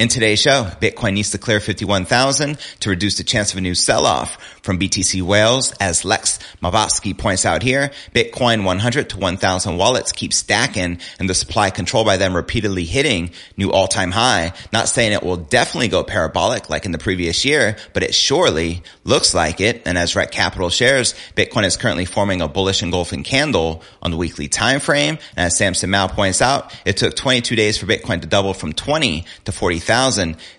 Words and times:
In 0.00 0.08
today's 0.08 0.40
show, 0.40 0.64
Bitcoin 0.80 1.12
needs 1.12 1.32
to 1.32 1.38
clear 1.38 1.60
51,000 1.60 2.58
to 2.80 2.88
reduce 2.88 3.18
the 3.18 3.22
chance 3.22 3.52
of 3.52 3.58
a 3.58 3.60
new 3.60 3.74
sell-off 3.74 4.38
from 4.62 4.78
BTC 4.78 5.20
Whales. 5.20 5.72
As 5.72 6.06
Lex 6.06 6.38
Moskovski 6.62 7.12
points 7.18 7.44
out 7.44 7.62
here, 7.62 7.90
Bitcoin 8.14 8.64
100 8.64 9.10
to 9.10 9.18
1,000 9.18 9.76
wallets 9.76 10.12
keep 10.12 10.32
stacking 10.32 11.00
and 11.18 11.28
the 11.28 11.34
supply 11.34 11.68
controlled 11.68 12.06
by 12.06 12.16
them 12.16 12.34
repeatedly 12.34 12.84
hitting 12.84 13.32
new 13.58 13.70
all-time 13.70 14.10
high. 14.10 14.54
Not 14.72 14.88
saying 14.88 15.12
it 15.12 15.22
will 15.22 15.36
definitely 15.36 15.88
go 15.88 16.02
parabolic 16.02 16.70
like 16.70 16.86
in 16.86 16.92
the 16.92 16.98
previous 16.98 17.44
year, 17.44 17.76
but 17.92 18.02
it 18.02 18.14
surely 18.14 18.82
looks 19.04 19.34
like 19.34 19.60
it. 19.60 19.82
And 19.84 19.98
as 19.98 20.14
Rekt 20.14 20.30
Capital 20.30 20.70
shares, 20.70 21.14
Bitcoin 21.36 21.64
is 21.64 21.76
currently 21.76 22.06
forming 22.06 22.40
a 22.40 22.48
bullish 22.48 22.82
engulfing 22.82 23.22
candle 23.22 23.82
on 24.00 24.12
the 24.12 24.16
weekly 24.16 24.48
time 24.48 24.80
frame. 24.80 25.18
And 25.36 25.48
as 25.48 25.58
Samson 25.58 25.90
Mow 25.90 26.08
points 26.08 26.40
out, 26.40 26.74
it 26.86 26.96
took 26.96 27.16
22 27.16 27.54
days 27.54 27.76
for 27.76 27.84
Bitcoin 27.84 28.22
to 28.22 28.26
double 28.26 28.54
from 28.54 28.72
20 28.72 29.26
to 29.44 29.52
40,000. 29.52 29.89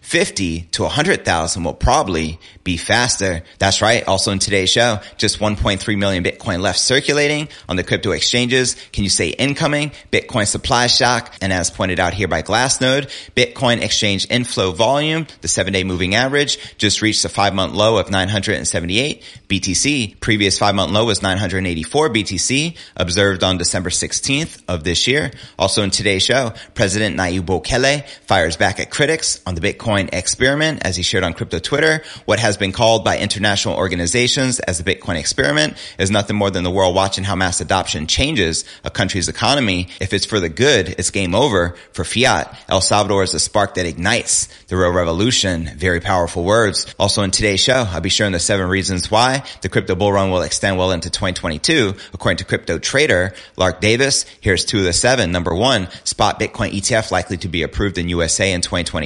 50 0.02 0.62
to 0.72 0.84
100,000 0.84 1.64
will 1.64 1.74
probably 1.74 2.40
be 2.64 2.78
faster. 2.78 3.44
That's 3.60 3.82
right. 3.82 4.06
Also 4.08 4.32
in 4.32 4.40
today's 4.40 4.70
show, 4.70 5.00
just 5.18 5.40
1.3 5.40 5.98
million 5.98 6.24
Bitcoin 6.24 6.60
left 6.60 6.80
circulating 6.80 7.48
on 7.70 7.76
the 7.76 7.84
crypto 7.84 8.12
exchanges. 8.12 8.76
Can 8.92 9.04
you 9.04 9.10
say 9.10 9.30
incoming? 9.30 9.92
Bitcoin 10.12 10.48
supply 10.48 10.88
shock. 10.88 11.34
And 11.42 11.54
as 11.54 11.70
pointed 11.70 12.00
out 12.00 12.14
here 12.14 12.28
by 12.28 12.42
Glassnode, 12.42 13.10
Bitcoin 13.36 13.82
exchange 13.82 14.28
inflow 14.30 14.72
volume, 14.72 15.28
the 15.42 15.48
seven 15.48 15.74
day 15.74 15.84
moving 15.84 16.14
average 16.16 16.78
just 16.78 17.02
reached 17.02 17.24
a 17.24 17.30
five 17.30 17.54
month 17.54 17.74
low 17.74 17.98
of 17.98 18.12
978 18.12 19.24
BTC. 19.48 20.20
Previous 20.20 20.58
five 20.58 20.76
month 20.76 20.92
low 20.92 21.06
was 21.06 21.22
984 21.22 22.10
BTC 22.10 22.78
observed 22.98 23.44
on 23.44 23.58
December 23.58 23.90
16th 23.90 24.62
of 24.68 24.84
this 24.84 25.08
year. 25.08 25.32
Also 25.58 25.84
in 25.84 25.90
today's 25.90 26.24
show, 26.24 26.54
President 26.74 27.18
Nayib 27.18 27.42
Bukele 27.42 28.06
fires 28.26 28.58
back 28.58 28.80
at 28.80 28.90
critics 28.92 29.11
on 29.46 29.56
the 29.56 29.62
Bitcoin 29.62 30.10
experiment 30.14 30.86
as 30.86 30.96
he 30.96 31.04
shared 31.04 31.26
on 31.26 31.34
crypto 31.34 31.60
Twitter. 31.60 32.02
What 32.24 32.40
has 32.40 32.56
been 32.56 32.72
called 32.72 33.04
by 33.04 33.18
international 33.18 33.76
organizations 33.76 34.62
as 34.62 34.78
the 34.78 34.96
Bitcoin 34.96 35.20
experiment 35.20 35.76
is 36.00 36.10
nothing 36.10 36.38
more 36.38 36.50
than 36.50 36.64
the 36.64 36.72
world 36.72 36.96
watching 36.96 37.26
how 37.26 37.36
mass 37.36 37.60
adoption 37.60 38.08
changes 38.08 38.64
a 38.86 38.90
country's 38.90 39.28
economy. 39.28 39.90
If 40.00 40.14
it's 40.14 40.26
for 40.26 40.40
the 40.40 40.48
good, 40.48 40.96
it's 40.98 41.10
game 41.10 41.36
over 41.36 41.76
for 41.92 42.06
fiat. 42.06 42.58
El 42.70 42.80
Salvador 42.80 43.24
is 43.24 43.34
the 43.34 43.40
spark 43.40 43.76
that 43.76 43.86
ignites 43.86 44.48
the 44.68 44.78
real 44.78 44.94
revolution. 44.94 45.70
Very 45.76 46.00
powerful 46.00 46.46
words. 46.46 46.96
Also 46.98 47.24
in 47.24 47.32
today's 47.32 47.60
show, 47.60 47.86
I'll 47.90 48.00
be 48.00 48.08
sharing 48.08 48.32
the 48.32 48.40
seven 48.40 48.70
reasons 48.70 49.12
why 49.12 49.44
the 49.62 49.68
crypto 49.68 49.96
bull 49.96 50.14
run 50.14 50.32
will 50.32 50.42
extend 50.42 50.78
well 50.78 50.92
into 50.92 51.10
2022, 51.10 51.96
according 52.14 52.38
to 52.38 52.46
crypto 52.46 52.80
trader 52.80 53.34
Lark 53.58 53.82
Davis. 53.82 54.26
Here's 54.40 54.64
two 54.64 54.80
of 54.80 54.86
the 54.86 54.94
seven. 54.94 55.34
Number 55.34 55.54
one, 55.54 55.90
spot 56.06 56.40
Bitcoin 56.40 56.72
ETF 56.72 57.12
likely 57.12 57.36
to 57.38 57.50
be 57.50 57.64
approved 57.64 57.98
in 57.98 58.08
USA 58.08 58.54
in 58.54 58.62
2022. 58.62 59.01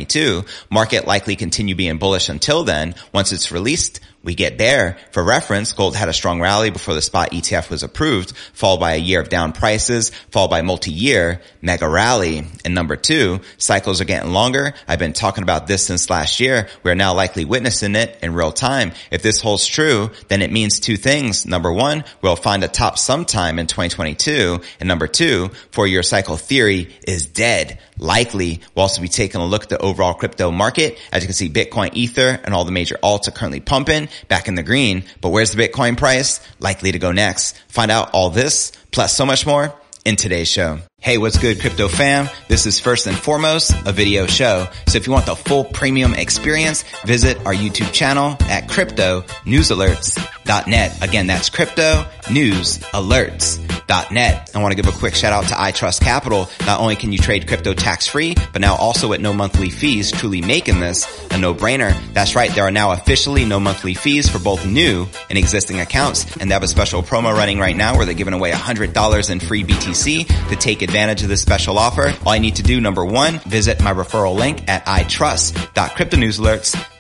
Market 0.70 1.08
likely 1.08 1.36
continue 1.36 1.76
being 1.76 1.98
bullish 1.98 2.30
until 2.30 2.64
then. 2.64 2.96
Once 3.14 3.32
it's 3.32 3.52
released, 3.52 4.00
we 4.26 4.34
get 4.34 4.58
there. 4.58 4.98
For 5.12 5.24
reference, 5.24 5.72
gold 5.74 5.96
had 5.96 6.10
a 6.10 6.14
strong 6.14 6.42
rally 6.42 6.72
before 6.72 6.96
the 6.96 7.02
spot 7.02 7.32
ETF 7.32 7.70
was 7.70 7.84
approved, 7.84 8.36
followed 8.54 8.80
by 8.80 8.94
a 8.94 8.98
year 8.98 9.22
of 9.22 9.30
down 9.30 9.54
prices, 9.54 10.10
followed 10.32 10.50
by 10.50 10.64
multi-year 10.64 11.42
mega 11.62 11.88
rally. 11.88 12.44
And 12.66 12.74
number 12.74 12.96
two, 12.96 13.42
cycles 13.58 14.02
are 14.02 14.06
getting 14.06 14.34
longer. 14.34 14.74
I've 14.88 14.98
been 14.98 15.14
talking 15.14 15.44
about 15.44 15.68
this 15.68 15.86
since 15.86 16.10
last 16.10 16.40
year. 16.40 16.68
We're 16.82 16.96
now 16.96 17.14
likely 17.14 17.46
witnessing 17.46 17.96
it 17.96 18.18
in 18.24 18.34
real 18.34 18.52
time. 18.52 18.94
If 19.12 19.22
this 19.22 19.42
holds 19.42 19.68
true, 19.68 20.10
then 20.28 20.42
it 20.42 20.52
means 20.52 20.80
two 20.80 20.98
things. 20.98 21.46
Number 21.46 21.72
one, 21.72 22.04
we'll 22.24 22.36
find 22.36 22.64
a 22.64 22.68
top 22.68 22.98
sometime 22.98 23.60
in 23.60 23.68
2022. 23.68 24.60
And 24.80 24.88
number 24.88 25.08
two, 25.08 25.52
four 25.70 25.86
year 25.86 26.02
cycle 26.02 26.36
theory 26.36 26.96
is 27.08 27.28
dead. 27.28 27.80
Likely, 27.98 28.62
we'll 28.74 28.84
also 28.84 29.02
be 29.02 29.08
taking 29.08 29.42
a 29.42 29.46
look 29.46 29.64
at 29.64 29.70
the 29.70 29.78
overall 29.78 30.14
crypto 30.14 30.52
market. 30.52 31.00
As 31.12 31.24
you 31.24 31.28
can 31.28 31.34
see, 31.34 31.50
Bitcoin, 31.50 31.92
Ether, 31.94 32.40
and 32.44 32.54
all 32.54 32.66
the 32.66 32.72
major 32.72 32.98
alts 33.04 33.28
are 33.28 33.32
currently 33.32 33.60
pumping 33.60 34.10
back 34.28 34.48
in 34.48 34.56
the 34.56 34.64
green. 34.64 35.04
But 35.22 35.30
where's 35.30 35.52
the 35.52 35.68
Bitcoin 35.68 35.98
price? 35.98 36.40
Likely 36.60 36.92
to 36.92 37.00
go 37.00 37.12
next. 37.12 37.58
Find 37.68 37.92
out 37.92 38.12
all 38.12 38.30
this 38.30 38.72
plus 38.92 39.16
so 39.16 39.26
much 39.26 39.46
more 39.46 39.74
in 40.04 40.16
today's 40.16 40.48
show. 40.48 40.80
Hey, 41.06 41.20
what's 41.20 41.38
good, 41.38 41.62
crypto 41.62 41.88
fam? 41.88 42.28
This 42.48 42.66
is 42.66 42.80
first 42.80 43.06
and 43.06 43.16
foremost 43.16 43.72
a 43.86 43.92
video 43.92 44.26
show. 44.26 44.68
So 44.88 44.98
if 44.98 45.06
you 45.06 45.14
want 45.14 45.28
the 45.28 45.36
full 45.36 45.64
premium 45.64 46.16
experience, 46.16 46.84
visit 47.04 47.38
our 47.46 47.54
YouTube 47.54 47.94
channel 47.94 48.36
at 48.50 48.68
crypto 48.68 49.24
news 49.46 49.70
alerts.net. 49.70 51.04
Again, 51.04 51.28
that's 51.28 51.52
crypto 51.52 52.08
news 52.32 52.80
alerts.net. 52.80 54.50
I 54.56 54.60
want 54.60 54.72
to 54.72 54.82
give 54.82 54.92
a 54.92 54.98
quick 54.98 55.14
shout 55.14 55.32
out 55.32 55.48
to 55.50 55.54
iTrust 55.54 56.02
Capital. 56.02 56.50
Not 56.66 56.80
only 56.80 56.96
can 56.96 57.12
you 57.12 57.20
trade 57.20 57.48
crypto 57.48 57.76
tax 57.76 58.08
free, 58.08 58.34
but 58.52 58.62
now 58.62 58.76
also 58.76 59.14
at 59.14 59.22
no 59.22 59.32
monthly 59.32 59.70
fees, 59.70 60.12
truly 60.12 60.42
making 60.42 60.80
this 60.80 61.06
a 61.30 61.38
no 61.38 61.54
brainer. 61.54 61.96
That's 62.14 62.36
right. 62.36 62.50
There 62.50 62.64
are 62.64 62.72
now 62.72 62.94
officially 62.94 63.46
no 63.46 63.60
monthly 63.60 63.94
fees 63.94 64.28
for 64.28 64.40
both 64.40 64.66
new 64.66 65.06
and 65.30 65.38
existing 65.38 65.82
accounts. 65.82 66.36
And 66.38 66.50
they 66.50 66.56
have 66.56 66.64
a 66.64 66.68
special 66.68 67.04
promo 67.04 67.32
running 67.32 67.60
right 67.60 67.78
now 67.78 67.96
where 67.96 68.08
they're 68.08 68.16
giving 68.16 68.34
away 68.34 68.52
$100 68.52 69.30
in 69.30 69.40
free 69.40 69.64
BTC 69.64 70.50
to 70.50 70.56
take 70.56 70.82
advantage 70.82 70.95
advantage 70.96 71.24
of 71.24 71.28
this 71.28 71.42
special 71.42 71.78
offer, 71.78 72.14
all 72.26 72.32
I 72.32 72.38
need 72.40 72.56
to 72.56 72.64
do, 72.64 72.80
number 72.80 73.04
one, 73.04 73.40
visit 73.40 73.84
my 73.84 73.92
referral 73.92 74.34
link 74.34 74.70
at 74.70 74.86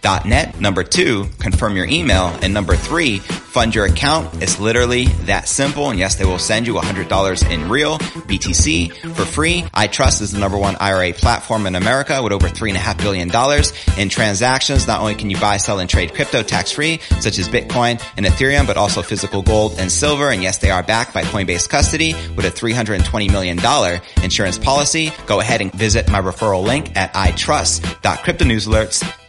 itrust.cryptonewsalerts.net. 0.06 0.60
Number 0.60 0.84
two, 0.84 1.28
confirm 1.40 1.76
your 1.76 1.86
email. 1.86 2.28
And 2.42 2.54
number 2.54 2.76
three, 2.76 3.20
fund 3.20 3.74
your 3.74 3.86
account. 3.86 4.42
It's 4.42 4.60
literally 4.60 5.06
that 5.26 5.48
simple. 5.48 5.90
And 5.90 6.00
yes, 6.00 6.16
they 6.16 6.26
will 6.26 6.40
send 6.40 6.68
you 6.68 6.74
$100 6.76 7.52
in 7.52 7.70
real 7.70 7.98
BTC 7.98 8.94
for 9.16 9.26
free. 9.26 9.62
iTrust 9.74 10.22
is 10.22 10.32
the 10.32 10.40
number 10.40 10.58
one 10.58 10.76
IRA 10.80 11.14
platform 11.14 11.66
in 11.66 11.76
America 11.76 12.22
with 12.22 12.34
over 12.34 12.48
$3.5 12.48 12.98
billion 12.98 13.30
in 14.00 14.10
transactions. 14.10 14.88
Not 14.88 15.02
only 15.02 15.16
can 15.16 15.30
you 15.30 15.40
buy, 15.40 15.58
sell, 15.58 15.80
and 15.80 15.90
trade 15.90 16.14
crypto 16.14 16.44
tax 16.44 16.72
free, 16.72 17.00
such 17.20 17.40
as 17.40 17.50
Bitcoin 17.50 18.02
and 18.18 18.26
Ethereum, 18.26 18.68
but 18.68 18.78
also 18.78 19.02
physical 19.02 19.42
gold 19.42 19.76
and 19.80 19.92
silver. 19.92 20.30
And 20.30 20.44
yes, 20.44 20.58
they 20.58 20.72
are 20.72 20.84
backed 20.84 21.14
by 21.14 21.24
Coinbase 21.24 21.70
Custody 21.70 22.14
with 22.36 22.46
a 22.46 22.52
$320 22.52 23.32
million 23.32 23.60
insurance 24.24 24.58
policy. 24.58 25.12
Go 25.26 25.40
ahead 25.40 25.62
and 25.62 25.72
visit 25.74 26.10
my 26.10 26.22
referral 26.22 26.64
link 26.64 26.96
at 26.96 27.14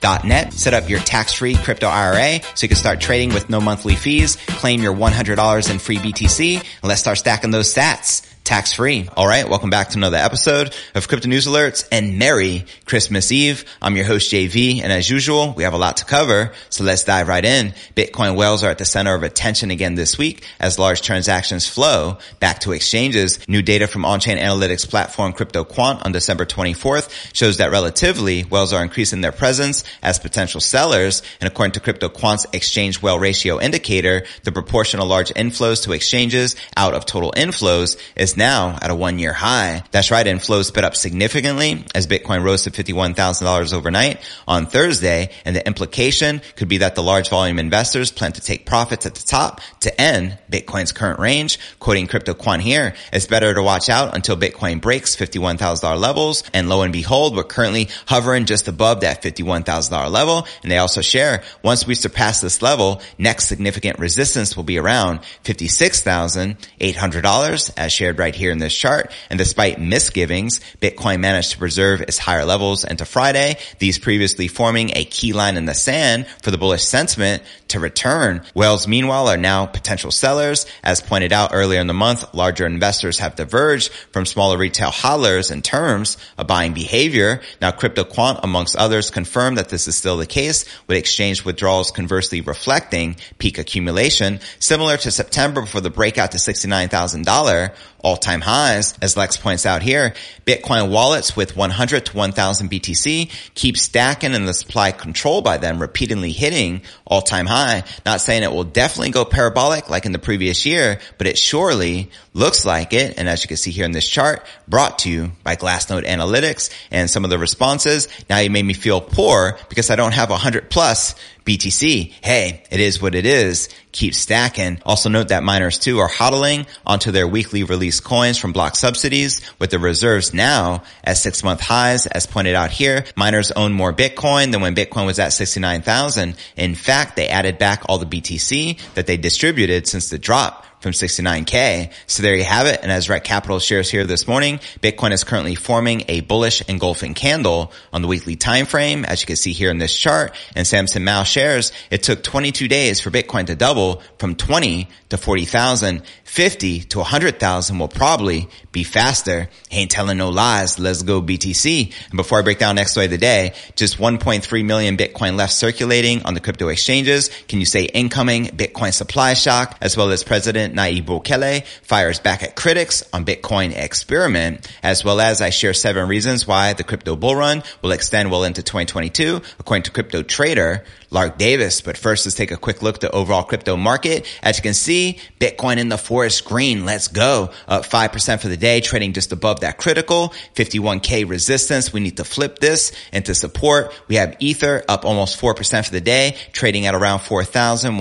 itrust.cryptonewsalerts.net. 0.07 0.53
Set 0.53 0.75
up 0.75 0.89
your 0.89 1.01
tax-free 1.01 1.55
crypto 1.57 1.89
IRA 1.89 2.41
so 2.55 2.65
you 2.65 2.69
can 2.69 2.77
start 2.77 3.01
trading 3.01 3.35
with 3.35 3.51
no 3.51 3.61
monthly 3.61 3.95
fees. 3.95 4.37
Claim 4.47 4.83
your 4.83 4.95
$100 4.95 5.71
in 5.71 5.79
free 5.79 5.99
BTC 5.99 6.57
and 6.57 6.85
let's 6.85 7.01
start 7.01 7.19
stacking 7.19 7.51
those 7.51 7.73
sats 7.73 8.27
tax 8.47 8.73
free. 8.73 9.09
All 9.17 9.27
right. 9.27 9.49
Welcome 9.49 9.71
back 9.71 9.89
to 9.89 9.99
another 9.99 10.19
episode 10.19 10.73
of 10.95 11.09
Crypto 11.09 11.29
News 11.29 11.49
Alerts 11.49 11.87
and 11.91 12.17
Merry 12.17 12.65
Christmas 12.85 13.33
Eve. 13.33 13.65
I'm 13.83 13.97
your 13.97 14.05
host 14.05 14.33
JV. 14.33 14.81
And 14.83 14.93
as 14.93 15.11
usual, 15.11 15.53
we 15.53 15.65
have 15.65 15.73
a 15.73 15.79
lot 15.79 15.97
to 15.97 16.05
cover. 16.05 16.53
So 16.71 16.85
let's 16.85 17.03
dive 17.03 17.27
right 17.27 17.45
in. 17.45 17.75
Bitcoin 17.97 18.37
whales 18.37 18.63
are 18.63 18.71
at 18.71 18.79
the 18.79 18.85
center 18.85 19.17
of 19.17 19.25
attention 19.25 19.73
again 19.73 19.97
this 19.97 20.17
week 20.17 20.47
as 20.61 20.79
large 20.79 21.03
transactions 21.03 21.67
flow 21.67 22.19
back 22.39 22.61
to 22.61 22.71
exchanges. 22.71 23.41
New 23.49 23.63
data 23.63 23.89
from 23.89 24.05
on-chain 24.05 24.39
analytics 24.39 24.89
platform 24.89 25.33
CryptoQuant 25.33 26.07
on 26.07 26.13
December 26.13 26.47
24th 26.47 27.35
shows 27.35 27.57
that 27.57 27.73
relatively 27.73 28.43
whales 28.43 28.73
are 28.73 28.85
increasing 28.85 29.23
their 29.23 29.33
presence 29.33 29.83
as 30.05 30.21
potential 30.21 30.61
sellers. 30.61 31.21
And 31.41 31.49
according 31.49 31.73
to 31.73 31.81
CryptoQuant's 31.81 32.47
exchange 32.53 33.03
whale 33.03 33.19
ratio 33.19 33.61
indicator, 33.61 34.25
the 34.45 34.53
proportion 34.53 35.01
of 35.01 35.09
large 35.09 35.31
inflows 35.31 35.83
to 35.83 35.93
exchanges 35.93 36.55
out 36.77 36.95
of 36.95 37.07
total 37.07 37.33
inflows 37.33 37.99
is 38.15 38.36
now 38.37 38.79
at 38.81 38.91
a 38.91 38.95
one 38.95 39.19
year 39.19 39.33
high. 39.33 39.83
That's 39.91 40.11
right. 40.11 40.27
And 40.27 40.43
flows 40.43 40.69
sped 40.69 40.85
up 40.85 40.97
significantly 40.97 41.85
as 41.95 42.07
Bitcoin 42.07 42.43
rose 42.43 42.63
to 42.63 42.71
$51,000 42.71 43.73
overnight 43.73 44.21
on 44.47 44.67
Thursday. 44.67 45.31
And 45.45 45.57
the 45.57 45.67
implication 45.67 46.43
could 46.57 46.69
be 46.69 46.79
that 46.79 46.95
the 46.95 47.03
large 47.03 47.31
volume 47.31 47.59
investors 47.59 48.13
plan 48.13 48.33
to 48.33 48.41
take 48.41 48.67
profits 48.67 49.07
at 49.07 49.15
the 49.15 49.27
top 49.27 49.61
to 49.81 50.01
end 50.01 50.39
Bitcoin's 50.51 50.93
current 50.93 51.19
range. 51.19 51.59
Quoting 51.79 52.07
CryptoQuant 52.07 52.61
here, 52.61 52.95
it's 53.13 53.27
better 53.27 53.55
to 53.55 53.63
watch 53.63 53.89
out 53.89 54.15
until 54.15 54.37
Bitcoin 54.37 54.81
breaks 54.81 55.17
$51,000 55.17 55.99
levels. 55.99 56.43
And 56.53 56.69
lo 56.69 56.83
and 56.83 56.93
behold, 56.93 57.37
we're 57.37 57.45
currently 57.45 57.89
hovering 58.07 58.45
just 58.45 58.69
above 58.69 59.01
that 59.01 59.23
$51,000 59.23 60.11
level. 60.11 60.47
And 60.63 60.71
they 60.71 60.79
also 60.79 61.01
share 61.01 61.43
once 61.63 61.87
we 61.87 61.95
surpass 61.95 62.41
this 62.41 62.63
level, 62.63 63.01
next 63.19 63.47
significant 63.47 63.99
resistance 63.99 64.57
will 64.57 64.65
be 64.65 64.79
around 64.79 65.21
$56,800 65.45 67.73
as 67.77 67.93
shared 67.93 68.19
right 68.19 68.26
here 68.35 68.51
in 68.51 68.59
this 68.59 68.77
chart. 68.77 69.13
And 69.31 69.39
despite 69.39 69.81
misgivings, 69.81 70.61
Bitcoin 70.81 71.21
managed 71.21 71.53
to 71.53 71.59
preserve 71.59 72.01
its 72.01 72.19
higher 72.19 72.45
levels 72.45 72.85
into 72.85 73.05
Friday, 73.05 73.57
these 73.79 73.99
previously 73.99 74.49
forming 74.49 74.91
a 74.95 75.05
key 75.05 75.33
line 75.33 75.57
in 75.57 75.67
the 75.67 75.75
sand 75.75 76.27
for 76.43 76.51
the 76.51 76.59
bullish 76.59 76.85
sentiment 76.85 77.43
to 77.69 77.81
return. 77.81 78.43
Whales 78.55 78.87
meanwhile 78.87 79.29
are 79.29 79.37
now 79.37 79.67
potential 79.67 80.11
sellers. 80.11 80.67
As 80.83 81.01
pointed 81.01 81.33
out 81.33 81.51
earlier 81.53 81.81
in 81.81 81.87
the 81.87 81.95
month, 81.95 82.35
larger 82.35 82.67
investors 82.67 83.19
have 83.19 83.37
diverged 83.37 83.93
from 84.13 84.27
smaller 84.27 84.59
retail 84.59 84.91
hodlers 84.91 85.51
in 85.51 85.63
terms 85.63 86.17
of 86.39 86.47
buying 86.47 86.73
behavior. 86.73 87.41
Now 87.61 87.71
CryptoQuant 87.73 88.41
amongst 88.43 88.77
others 88.77 89.11
confirmed 89.11 89.59
that 89.59 89.69
this 89.69 89.89
is 89.89 89.97
still 89.97 90.17
the 90.17 90.27
case 90.27 90.65
with 90.87 90.97
exchange 90.97 91.45
withdrawals 91.45 91.91
conversely 91.91 92.41
reflecting 92.41 93.17
peak 93.39 93.59
accumulation 93.59 94.41
similar 94.59 94.97
to 94.99 95.11
September 95.11 95.61
before 95.61 95.81
the 95.81 95.91
breakout 95.91 96.33
to 96.33 96.39
$69,000 96.39 97.75
all-time 98.07 98.41
highs. 98.41 98.95
As 99.03 99.17
Lex 99.17 99.37
points 99.37 99.67
out 99.67 99.83
here, 99.83 100.15
Bitcoin 100.47 100.91
wallets 100.91 101.35
with 101.35 101.57
100 101.57 102.07
to 102.07 102.17
1000 102.17 102.71
BTC 102.71 103.33
keep 103.55 103.77
stacking 103.77 104.33
and 104.33 104.47
the 104.47 104.55
supply 104.55 104.93
controlled 104.93 105.43
by 105.43 105.57
them 105.57 105.81
repeatedly 105.81 106.31
hitting 106.31 106.83
all-time 107.05 107.47
high. 107.47 107.83
Not 108.05 108.21
saying 108.21 108.45
it 108.45 108.53
will 108.53 108.63
definitely 108.63 109.11
go 109.11 109.25
parabolic 109.25 109.91
like 109.91 110.07
in 110.07 110.13
the 110.13 110.21
previous 110.21 110.65
year, 110.65 111.01
but 111.19 111.27
it 111.27 111.37
surely 111.37 112.09
looks 112.33 112.65
like 112.65 112.93
it. 112.93 113.19
And 113.19 113.29
as 113.29 113.43
you 113.43 113.49
can 113.49 113.57
see 113.57 113.73
here 113.73 113.85
in 113.85 113.91
this 113.91 114.09
chart, 114.09 114.47
brought 114.69 115.01
to 115.01 115.11
you 115.11 115.33
by 115.43 115.57
Glassnode 115.57 116.07
Analytics 116.07 116.71
and 116.93 117.11
some 117.11 117.25
of 117.25 117.31
the 117.31 117.39
responses. 117.39 118.07
Now 118.31 118.39
you 118.39 118.51
made 118.51 118.65
me 118.65 118.75
feel 118.75 119.01
poor 119.01 119.59
because 119.69 119.91
I 119.91 119.97
don't 119.97 120.15
have 120.15 120.31
100 120.31 120.71
plus 120.71 121.17
BTC. 121.47 122.13
Hey, 122.23 122.65
it 122.71 122.81
is 122.81 123.01
what 123.01 123.15
it 123.15 123.25
is. 123.25 123.69
Keep 123.93 124.15
stacking. 124.15 124.81
Also 124.85 125.09
note 125.09 125.29
that 125.29 125.43
miners 125.43 125.79
too 125.79 126.01
are 126.01 126.09
hodling 126.09 126.67
onto 126.85 127.13
their 127.13 127.27
weekly 127.27 127.63
release 127.63 128.01
coins 128.01 128.37
from 128.37 128.53
block 128.53 128.77
subsidies 128.77 129.41
with 129.59 129.71
the 129.71 129.79
reserves 129.79 130.35
now 130.35 130.83
at 131.05 131.17
six 131.17 131.43
month 131.43 131.61
highs. 131.61 132.07
As 132.07 132.27
pointed 132.27 132.55
out 132.55 132.71
here, 132.71 133.05
miners 133.17 133.53
own 133.53 133.73
more 133.73 133.93
Bitcoin 133.93 134.53
than 134.53 134.61
when 134.61 134.75
Bitcoin 134.75 135.07
was 135.07 135.19
at 135.19 135.33
69,000. 135.33 136.37
In 136.57 136.75
fact, 136.75 137.17
they 137.17 137.29
added 137.29 137.59
back 137.59 137.85
all 137.89 137.99
the 137.99 138.07
BTC 138.07 138.79
that 138.95 139.07
they 139.07 139.17
distributed 139.17 139.87
since 139.87 140.11
the 140.11 140.19
drop 140.19 140.67
from 140.87 140.93
69K. 140.93 141.91
So 142.07 142.23
there 142.23 142.37
you 142.37 142.45
have 142.45 142.69
it. 142.69 142.79
And 142.81 142.93
as 142.93 143.09
Rekt 143.09 143.25
Capital 143.25 143.59
shares 143.59 143.91
here 143.91 144.05
this 144.05 144.29
morning, 144.29 144.61
Bitcoin 144.81 145.11
is 145.11 145.25
currently 145.25 145.57
forming 145.57 146.05
a 146.07 146.21
bullish 146.21 146.63
engulfing 146.69 147.15
candle 147.15 147.73
on 147.93 148.03
the 148.03 148.09
weekly 148.09 148.37
time 148.37 148.67
frame, 148.67 149.05
as 149.05 149.21
you 149.21 149.27
can 149.27 149.35
see 149.35 149.53
here 149.53 149.69
in 149.69 149.79
this 149.79 149.97
chart. 149.97 150.33
And 150.55 150.65
Samson 150.65 151.03
Mow 151.03 151.25
shares 151.25 151.73
it 151.91 152.05
took 152.05 152.23
22 152.23 152.69
days 152.69 153.01
for 153.01 153.11
Bitcoin 153.11 153.47
to 153.47 153.57
double 153.57 154.01
from 154.19 154.37
20 154.37 154.89
to 155.09 155.17
40,000. 155.17 156.03
50 156.23 156.81
to 156.81 156.99
100,000 156.99 157.79
will 157.79 157.89
probably 157.89 158.49
be 158.71 158.85
faster. 158.85 159.49
Ain't 159.73 159.91
telling 159.91 160.19
no 160.19 160.29
lies. 160.29 160.79
Let's 160.79 161.03
go 161.03 161.21
BTC. 161.21 161.93
And 162.11 162.17
before 162.17 162.39
I 162.39 162.43
break 162.43 162.59
down 162.59 162.77
next 162.77 162.97
way 162.97 163.07
of 163.07 163.11
the 163.11 163.19
day, 163.19 163.55
just 163.75 163.99
1.3 163.99 164.65
million 164.65 164.97
Bitcoin 164.97 165.37
left 165.37 165.53
circulating 165.53 166.23
on 166.25 166.35
the 166.35 166.41
crypto 166.41 166.69
exchanges. 166.69 167.31
Can 167.49 167.59
you 167.59 167.67
say 167.67 167.85
incoming 167.85 168.47
Bitcoin 168.47 168.93
supply 168.93 169.35
shock 169.35 169.77
as 169.81 169.97
well 169.97 170.11
as 170.11 170.23
President 170.23 170.76
Nayib 170.77 171.67
fires 171.83 172.19
back 172.21 172.43
at 172.43 172.55
critics 172.55 173.03
on 173.13 173.25
Bitcoin 173.25 173.77
experiment 173.77 174.71
as 174.83 175.05
well 175.05 175.21
as 175.21 175.41
I 175.41 175.51
share 175.51 175.73
seven 175.73 176.09
reasons 176.09 176.47
why 176.47 176.75
the 176.75 176.85
crypto 176.85 177.17
bull 177.17 177.35
run 177.35 177.63
will 177.83 177.93
extend 177.93 178.31
well 178.31 178.45
into 178.45 178.63
2022 178.63 179.41
according 179.59 179.85
to 179.85 179.91
crypto 179.91 180.23
trader 180.23 180.85
Lark 181.11 181.39
Davis. 181.39 181.81
But 181.81 181.97
first, 181.97 182.27
let's 182.27 182.37
take 182.37 182.51
a 182.51 182.57
quick 182.57 182.83
look 182.83 182.97
at 182.97 183.01
the 183.01 183.11
overall 183.11 183.43
crypto 183.43 183.77
market. 183.77 184.27
As 184.43 184.57
you 184.57 184.63
can 184.63 184.75
see, 184.75 185.19
Bitcoin 185.41 185.79
in 185.79 185.89
the 185.89 185.99
forest 185.99 186.45
green. 186.45 186.85
Let's 186.85 187.09
go. 187.09 187.51
Up 187.69 187.85
5% 187.85 188.41
for 188.41 188.49
the 188.49 188.57
day, 188.57 188.81
trading 188.81 189.13
just 189.13 189.33
above 189.33 189.61
that 189.61 189.79
critical 189.79 190.35
51K 190.55 191.29
resistance. 191.29 191.93
We 191.93 192.01
need 192.01 192.17
to 192.19 192.25
flip 192.25 192.59
this 192.59 192.93
into 193.13 193.35
support. 193.35 193.93
We 194.09 194.17
have 194.17 194.37
Ether 194.41 194.85
up 194.89 195.05
almost 195.05 195.41
4% 195.41 195.85
for 195.85 195.91
the 195.91 196.01
day, 196.01 196.37
trading 196.53 196.87
at 196.87 196.95
around 196.95 197.21
$4,100. 197.21 197.97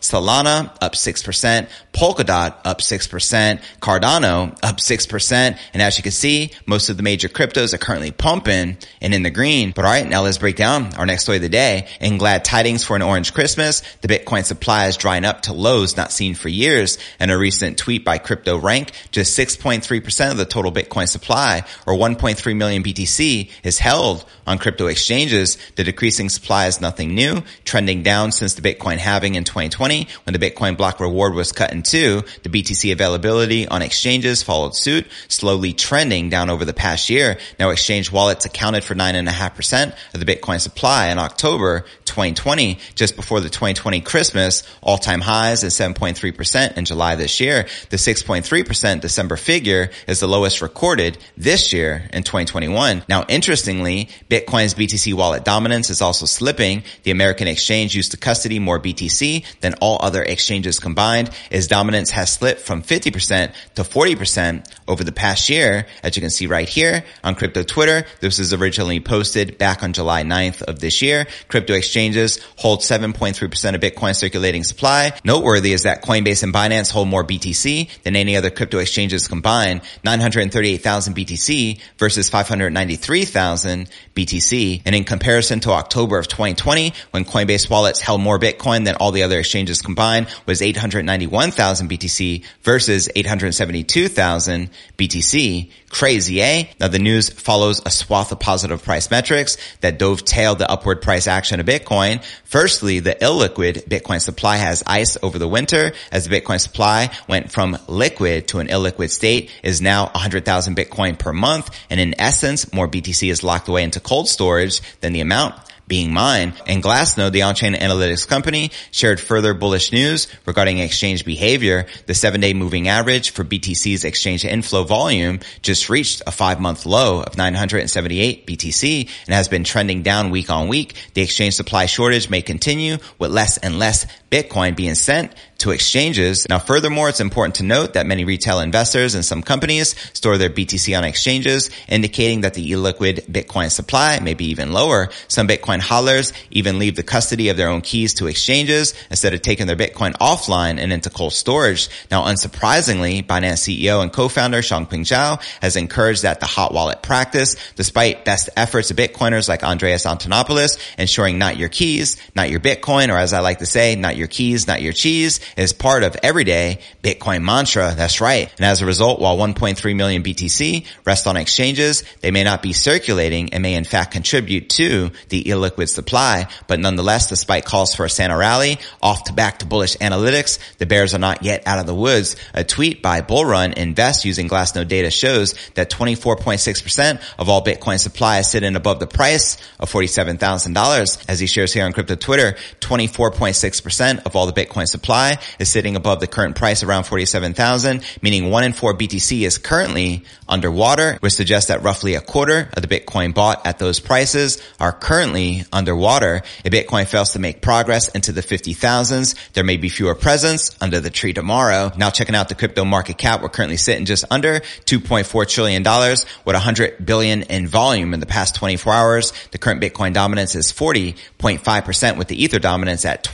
Solana 0.00 0.76
up 0.80 0.92
6%. 0.94 1.68
Polkadot 1.92 2.56
up 2.64 2.80
6%. 2.80 3.62
Cardano 3.80 4.58
up 4.62 4.78
6%. 4.78 5.58
And 5.72 5.82
as 5.82 5.96
you 5.96 6.02
can 6.02 6.12
see, 6.12 6.52
most 6.66 6.88
of 6.88 6.96
the 6.96 7.02
major 7.02 7.28
cryptos 7.28 7.74
are 7.74 7.78
currently 7.78 8.10
pumping 8.10 8.76
and 9.00 9.14
in 9.14 9.22
the 9.22 9.30
green. 9.30 9.72
But 9.74 9.84
all 9.84 9.90
right, 9.90 10.08
now 10.08 10.22
let's 10.22 10.38
break 10.38 10.56
down 10.56 10.94
our 10.94 11.06
next 11.06 11.24
story 11.24 11.36
of 11.36 11.42
the 11.42 11.48
day. 11.48 11.88
In 12.02 12.18
glad 12.18 12.44
tidings 12.44 12.82
for 12.82 12.96
an 12.96 13.02
orange 13.02 13.32
Christmas, 13.32 13.80
the 14.00 14.08
Bitcoin 14.08 14.44
supply 14.44 14.88
is 14.88 14.96
drying 14.96 15.24
up 15.24 15.42
to 15.42 15.52
lows 15.52 15.96
not 15.96 16.10
seen 16.10 16.34
for 16.34 16.48
years. 16.48 16.98
And 17.20 17.30
a 17.30 17.38
recent 17.38 17.78
tweet 17.78 18.04
by 18.04 18.18
Crypto 18.18 18.58
Rank, 18.58 18.90
just 19.12 19.38
6.3% 19.38 20.32
of 20.32 20.36
the 20.36 20.44
total 20.44 20.72
Bitcoin 20.72 21.08
supply 21.08 21.62
or 21.86 21.94
1.3 21.94 22.56
million 22.56 22.82
BTC 22.82 23.50
is 23.62 23.78
held 23.78 24.24
on 24.48 24.58
crypto 24.58 24.88
exchanges. 24.88 25.56
The 25.76 25.84
decreasing 25.84 26.28
supply 26.28 26.66
is 26.66 26.80
nothing 26.80 27.14
new, 27.14 27.44
trending 27.64 28.02
down 28.02 28.32
since 28.32 28.54
the 28.54 28.62
Bitcoin 28.62 28.96
halving 28.96 29.36
in 29.36 29.44
2020 29.44 30.08
when 30.24 30.32
the 30.34 30.40
Bitcoin 30.40 30.76
block 30.76 30.98
reward 30.98 31.34
was 31.34 31.52
cut 31.52 31.72
in 31.72 31.84
two. 31.84 32.24
The 32.42 32.48
BTC 32.48 32.90
availability 32.90 33.68
on 33.68 33.80
exchanges 33.80 34.42
followed 34.42 34.74
suit, 34.74 35.06
slowly 35.28 35.72
trending 35.72 36.30
down 36.30 36.50
over 36.50 36.64
the 36.64 36.74
past 36.74 37.10
year. 37.10 37.38
Now 37.60 37.70
exchange 37.70 38.10
wallets 38.10 38.44
accounted 38.44 38.82
for 38.82 38.96
9.5% 38.96 39.94
of 40.14 40.18
the 40.18 40.26
Bitcoin 40.26 40.60
supply 40.60 41.06
in 41.06 41.20
October 41.20 41.84
2020, 42.04 42.78
just 42.94 43.16
before 43.16 43.40
the 43.40 43.48
2020 43.48 44.00
Christmas, 44.00 44.62
all-time 44.82 45.20
highs 45.20 45.62
is 45.64 45.74
7.3% 45.74 46.76
in 46.76 46.84
July 46.84 47.14
this 47.14 47.40
year. 47.40 47.66
The 47.90 47.96
6.3% 47.96 49.00
December 49.00 49.36
figure 49.36 49.90
is 50.06 50.20
the 50.20 50.28
lowest 50.28 50.62
recorded 50.62 51.18
this 51.36 51.72
year 51.72 52.08
in 52.12 52.22
2021. 52.22 53.04
Now, 53.08 53.24
interestingly, 53.28 54.08
Bitcoin's 54.28 54.74
BTC 54.74 55.14
wallet 55.14 55.44
dominance 55.44 55.90
is 55.90 56.02
also 56.02 56.26
slipping. 56.26 56.82
The 57.02 57.10
American 57.10 57.48
exchange 57.48 57.94
used 57.94 58.12
to 58.12 58.16
custody 58.16 58.58
more 58.58 58.80
BTC 58.80 59.44
than 59.60 59.74
all 59.80 59.98
other 60.00 60.22
exchanges 60.22 60.78
combined. 60.78 61.30
Its 61.50 61.66
dominance 61.66 62.10
has 62.10 62.32
slipped 62.32 62.60
from 62.60 62.82
50% 62.82 63.54
to 63.74 63.82
40% 63.82 64.66
over 64.88 65.04
the 65.04 65.12
past 65.12 65.48
year. 65.48 65.86
As 66.02 66.16
you 66.16 66.20
can 66.20 66.30
see 66.30 66.46
right 66.46 66.68
here 66.68 67.04
on 67.24 67.34
crypto 67.34 67.62
Twitter, 67.62 68.04
this 68.20 68.38
was 68.38 68.52
originally 68.52 69.00
posted 69.00 69.58
back 69.58 69.82
on 69.82 69.92
July 69.92 70.22
9th 70.22 70.62
of 70.62 70.80
this 70.80 71.02
year. 71.02 71.26
Crypto 71.48 71.74
exchanges 71.82 72.38
hold 72.56 72.80
7.3% 72.80 73.74
of 73.74 73.80
Bitcoin 73.80 74.14
circulating 74.14 74.62
supply. 74.62 75.12
Noteworthy 75.24 75.72
is 75.72 75.82
that 75.82 76.02
Coinbase 76.02 76.44
and 76.44 76.54
Binance 76.54 76.92
hold 76.92 77.08
more 77.08 77.24
BTC 77.24 78.02
than 78.02 78.14
any 78.14 78.36
other 78.36 78.50
crypto 78.50 78.78
exchanges 78.78 79.26
combined, 79.26 79.82
938,000 80.04 81.16
BTC 81.16 81.80
versus 81.98 82.28
593,000 82.28 83.90
BTC. 84.14 84.82
And 84.84 84.94
in 84.94 85.02
comparison 85.04 85.58
to 85.60 85.72
October 85.72 86.18
of 86.18 86.28
2020, 86.28 86.92
when 87.10 87.24
Coinbase 87.24 87.68
wallets 87.68 88.00
held 88.00 88.20
more 88.20 88.38
Bitcoin 88.38 88.84
than 88.84 88.94
all 88.96 89.10
the 89.10 89.24
other 89.24 89.40
exchanges 89.40 89.82
combined, 89.82 90.28
was 90.46 90.62
891,000 90.62 91.90
BTC 91.90 92.44
versus 92.62 93.08
872,000 93.16 94.70
BTC. 94.96 95.70
Crazy, 95.88 96.40
eh? 96.40 96.64
Now 96.80 96.88
the 96.88 96.98
news 96.98 97.28
follows 97.28 97.82
a 97.84 97.90
swath 97.90 98.32
of 98.32 98.40
positive 98.40 98.82
price 98.82 99.10
metrics 99.10 99.58
that 99.80 99.98
dovetail 99.98 100.54
the 100.54 100.70
upward 100.70 101.02
price 101.02 101.26
action 101.26 101.60
of 101.60 101.68
Bitcoin. 101.72 102.22
Firstly, 102.44 103.00
the 103.00 103.14
illiquid 103.14 103.88
Bitcoin 103.88 104.20
supply 104.20 104.56
has 104.56 104.82
ice 104.86 105.16
over 105.22 105.38
the 105.38 105.48
winter 105.48 105.92
as 106.10 106.28
the 106.28 106.40
Bitcoin 106.40 106.60
supply 106.60 107.10
went 107.28 107.50
from 107.50 107.78
liquid 107.88 108.48
to 108.48 108.58
an 108.58 108.68
illiquid 108.68 109.10
state 109.10 109.50
is 109.62 109.80
now 109.80 110.04
100,000 110.06 110.76
Bitcoin 110.76 111.18
per 111.18 111.32
month. 111.32 111.70
And 111.88 111.98
in 111.98 112.14
essence, 112.20 112.72
more 112.72 112.88
BTC 112.88 113.30
is 113.30 113.42
locked 113.42 113.68
away 113.68 113.84
into 113.84 114.00
cold 114.00 114.28
storage 114.28 114.80
than 115.00 115.12
the 115.12 115.20
amount 115.20 115.54
being 115.92 116.14
mine. 116.14 116.54
And 116.66 116.82
Glassnode, 116.82 117.32
the 117.32 117.42
on-chain 117.42 117.74
analytics 117.74 118.26
company, 118.26 118.70
shared 118.92 119.20
further 119.20 119.52
bullish 119.52 119.92
news 119.92 120.26
regarding 120.46 120.78
exchange 120.78 121.26
behavior. 121.26 121.84
The 122.06 122.14
seven-day 122.14 122.54
moving 122.54 122.88
average 122.88 123.32
for 123.32 123.44
BTC's 123.44 124.02
exchange 124.04 124.46
inflow 124.46 124.84
volume 124.84 125.40
just 125.60 125.90
reached 125.90 126.22
a 126.26 126.30
five-month 126.30 126.86
low 126.86 127.20
of 127.22 127.36
978 127.36 128.46
BTC 128.46 129.10
and 129.26 129.34
has 129.34 129.48
been 129.48 129.64
trending 129.64 130.02
down 130.02 130.30
week 130.30 130.48
on 130.48 130.68
week. 130.68 130.94
The 131.12 131.20
exchange 131.20 131.56
supply 131.56 131.84
shortage 131.84 132.30
may 132.30 132.40
continue 132.40 132.96
with 133.18 133.30
less 133.30 133.58
and 133.58 133.78
less 133.78 134.06
Bitcoin 134.30 134.74
being 134.74 134.94
sent 134.94 135.34
to 135.62 135.70
exchanges. 135.70 136.46
Now, 136.48 136.58
furthermore, 136.58 137.08
it's 137.08 137.20
important 137.20 137.54
to 137.56 137.62
note 137.62 137.94
that 137.94 138.04
many 138.04 138.24
retail 138.24 138.58
investors 138.58 139.14
and 139.14 139.24
some 139.24 139.42
companies 139.42 139.94
store 140.12 140.36
their 140.36 140.50
BTC 140.50 140.96
on 140.98 141.04
exchanges, 141.04 141.70
indicating 141.88 142.40
that 142.40 142.54
the 142.54 142.72
illiquid 142.72 143.26
Bitcoin 143.30 143.70
supply 143.70 144.18
may 144.18 144.34
be 144.34 144.46
even 144.46 144.72
lower. 144.72 145.10
Some 145.28 145.46
Bitcoin 145.46 145.80
hodlers 145.80 146.32
even 146.50 146.80
leave 146.80 146.96
the 146.96 147.04
custody 147.04 147.48
of 147.48 147.56
their 147.56 147.68
own 147.68 147.80
keys 147.80 148.14
to 148.14 148.26
exchanges 148.26 148.94
instead 149.08 149.34
of 149.34 149.42
taking 149.42 149.68
their 149.68 149.76
Bitcoin 149.76 150.12
offline 150.14 150.78
and 150.80 150.92
into 150.92 151.10
cold 151.10 151.32
storage. 151.32 151.88
Now, 152.10 152.24
unsurprisingly, 152.24 153.24
Binance 153.24 153.62
CEO 153.62 154.02
and 154.02 154.12
co-founder 154.12 154.62
Changpeng 154.62 155.06
Zhao 155.06 155.40
has 155.60 155.76
encouraged 155.76 156.22
that 156.22 156.40
the 156.40 156.46
hot 156.46 156.74
wallet 156.74 157.02
practice, 157.02 157.54
despite 157.76 158.24
best 158.24 158.50
efforts 158.56 158.90
of 158.90 158.96
Bitcoiners 158.96 159.48
like 159.48 159.62
Andreas 159.62 160.06
Antonopoulos, 160.06 160.78
ensuring 160.98 161.38
not 161.38 161.56
your 161.56 161.68
keys, 161.68 162.16
not 162.34 162.50
your 162.50 162.60
Bitcoin, 162.60 163.08
or 163.10 163.16
as 163.16 163.32
I 163.32 163.40
like 163.40 163.60
to 163.60 163.66
say, 163.66 163.94
not 163.94 164.16
your 164.16 164.26
keys, 164.26 164.66
not 164.66 164.82
your 164.82 164.92
cheese, 164.92 165.38
is 165.56 165.72
part 165.72 166.02
of 166.02 166.16
everyday 166.22 166.78
Bitcoin 167.02 167.42
mantra. 167.42 167.94
That's 167.96 168.20
right. 168.20 168.52
And 168.56 168.66
as 168.66 168.82
a 168.82 168.86
result, 168.86 169.20
while 169.20 169.36
1.3 169.36 169.96
million 169.96 170.22
BTC 170.22 170.86
rest 171.04 171.26
on 171.26 171.36
exchanges, 171.36 172.04
they 172.20 172.30
may 172.30 172.44
not 172.44 172.62
be 172.62 172.72
circulating 172.72 173.52
and 173.52 173.62
may 173.62 173.74
in 173.74 173.84
fact 173.84 174.12
contribute 174.12 174.68
to 174.70 175.10
the 175.28 175.44
illiquid 175.44 175.88
supply. 175.88 176.46
But 176.66 176.80
nonetheless, 176.80 177.28
despite 177.28 177.64
calls 177.64 177.94
for 177.94 178.04
a 178.04 178.10
Santa 178.10 178.36
rally, 178.36 178.78
off 179.02 179.24
to 179.24 179.32
back 179.32 179.58
to 179.58 179.66
bullish 179.66 179.96
analytics, 179.96 180.58
the 180.78 180.86
bears 180.86 181.14
are 181.14 181.18
not 181.18 181.42
yet 181.42 181.62
out 181.66 181.78
of 181.78 181.86
the 181.86 181.94
woods. 181.94 182.36
A 182.54 182.64
tweet 182.64 183.02
by 183.02 183.20
Bullrun 183.20 183.74
Invest 183.74 184.24
using 184.24 184.48
Glassnode 184.48 184.88
data 184.88 185.10
shows 185.10 185.54
that 185.74 185.90
24.6% 185.90 187.20
of 187.38 187.48
all 187.48 187.64
Bitcoin 187.64 187.98
supply 187.98 188.38
is 188.38 188.50
sitting 188.50 188.76
above 188.76 189.00
the 189.00 189.06
price 189.06 189.56
of 189.78 189.90
$47,000. 189.90 191.24
As 191.28 191.40
he 191.40 191.46
shares 191.46 191.72
here 191.72 191.84
on 191.84 191.92
crypto 191.92 192.14
Twitter, 192.14 192.56
24.6% 192.80 194.26
of 194.26 194.36
all 194.36 194.46
the 194.46 194.52
Bitcoin 194.52 194.88
supply 194.88 195.38
is 195.58 195.68
sitting 195.68 195.96
above 195.96 196.20
the 196.20 196.26
current 196.26 196.56
price 196.56 196.82
around 196.82 197.04
47,000, 197.04 198.02
meaning 198.22 198.50
one 198.50 198.64
in 198.64 198.72
four 198.72 198.94
BTC 198.94 199.42
is 199.42 199.58
currently 199.58 200.24
underwater, 200.48 201.16
which 201.20 201.32
suggests 201.32 201.68
that 201.68 201.82
roughly 201.82 202.14
a 202.14 202.20
quarter 202.20 202.68
of 202.76 202.82
the 202.82 202.88
Bitcoin 202.88 203.34
bought 203.34 203.66
at 203.66 203.78
those 203.78 204.00
prices 204.00 204.62
are 204.78 204.92
currently 204.92 205.64
underwater. 205.72 206.42
If 206.64 206.72
Bitcoin 206.72 207.06
fails 207.06 207.32
to 207.32 207.38
make 207.38 207.62
progress 207.62 208.08
into 208.08 208.32
the 208.32 208.42
50,000s, 208.42 209.52
there 209.52 209.64
may 209.64 209.76
be 209.76 209.88
fewer 209.88 210.14
presents 210.14 210.76
under 210.80 211.00
the 211.00 211.10
tree 211.10 211.32
tomorrow. 211.32 211.92
Now 211.96 212.10
checking 212.10 212.34
out 212.34 212.48
the 212.48 212.54
crypto 212.54 212.84
market 212.84 213.18
cap, 213.18 213.42
we're 213.42 213.48
currently 213.48 213.76
sitting 213.76 214.04
just 214.04 214.24
under 214.30 214.60
$2.4 214.60 215.48
trillion 215.48 215.82
with 215.82 216.54
100 216.54 217.04
billion 217.04 217.42
in 217.42 217.66
volume 217.66 218.14
in 218.14 218.20
the 218.20 218.26
past 218.26 218.54
24 218.54 218.92
hours. 218.92 219.32
The 219.50 219.58
current 219.58 219.80
Bitcoin 219.80 220.12
dominance 220.12 220.54
is 220.54 220.72
40.5% 220.72 222.18
with 222.18 222.28
the 222.28 222.42
Ether 222.42 222.58
dominance 222.58 223.04
at 223.04 223.24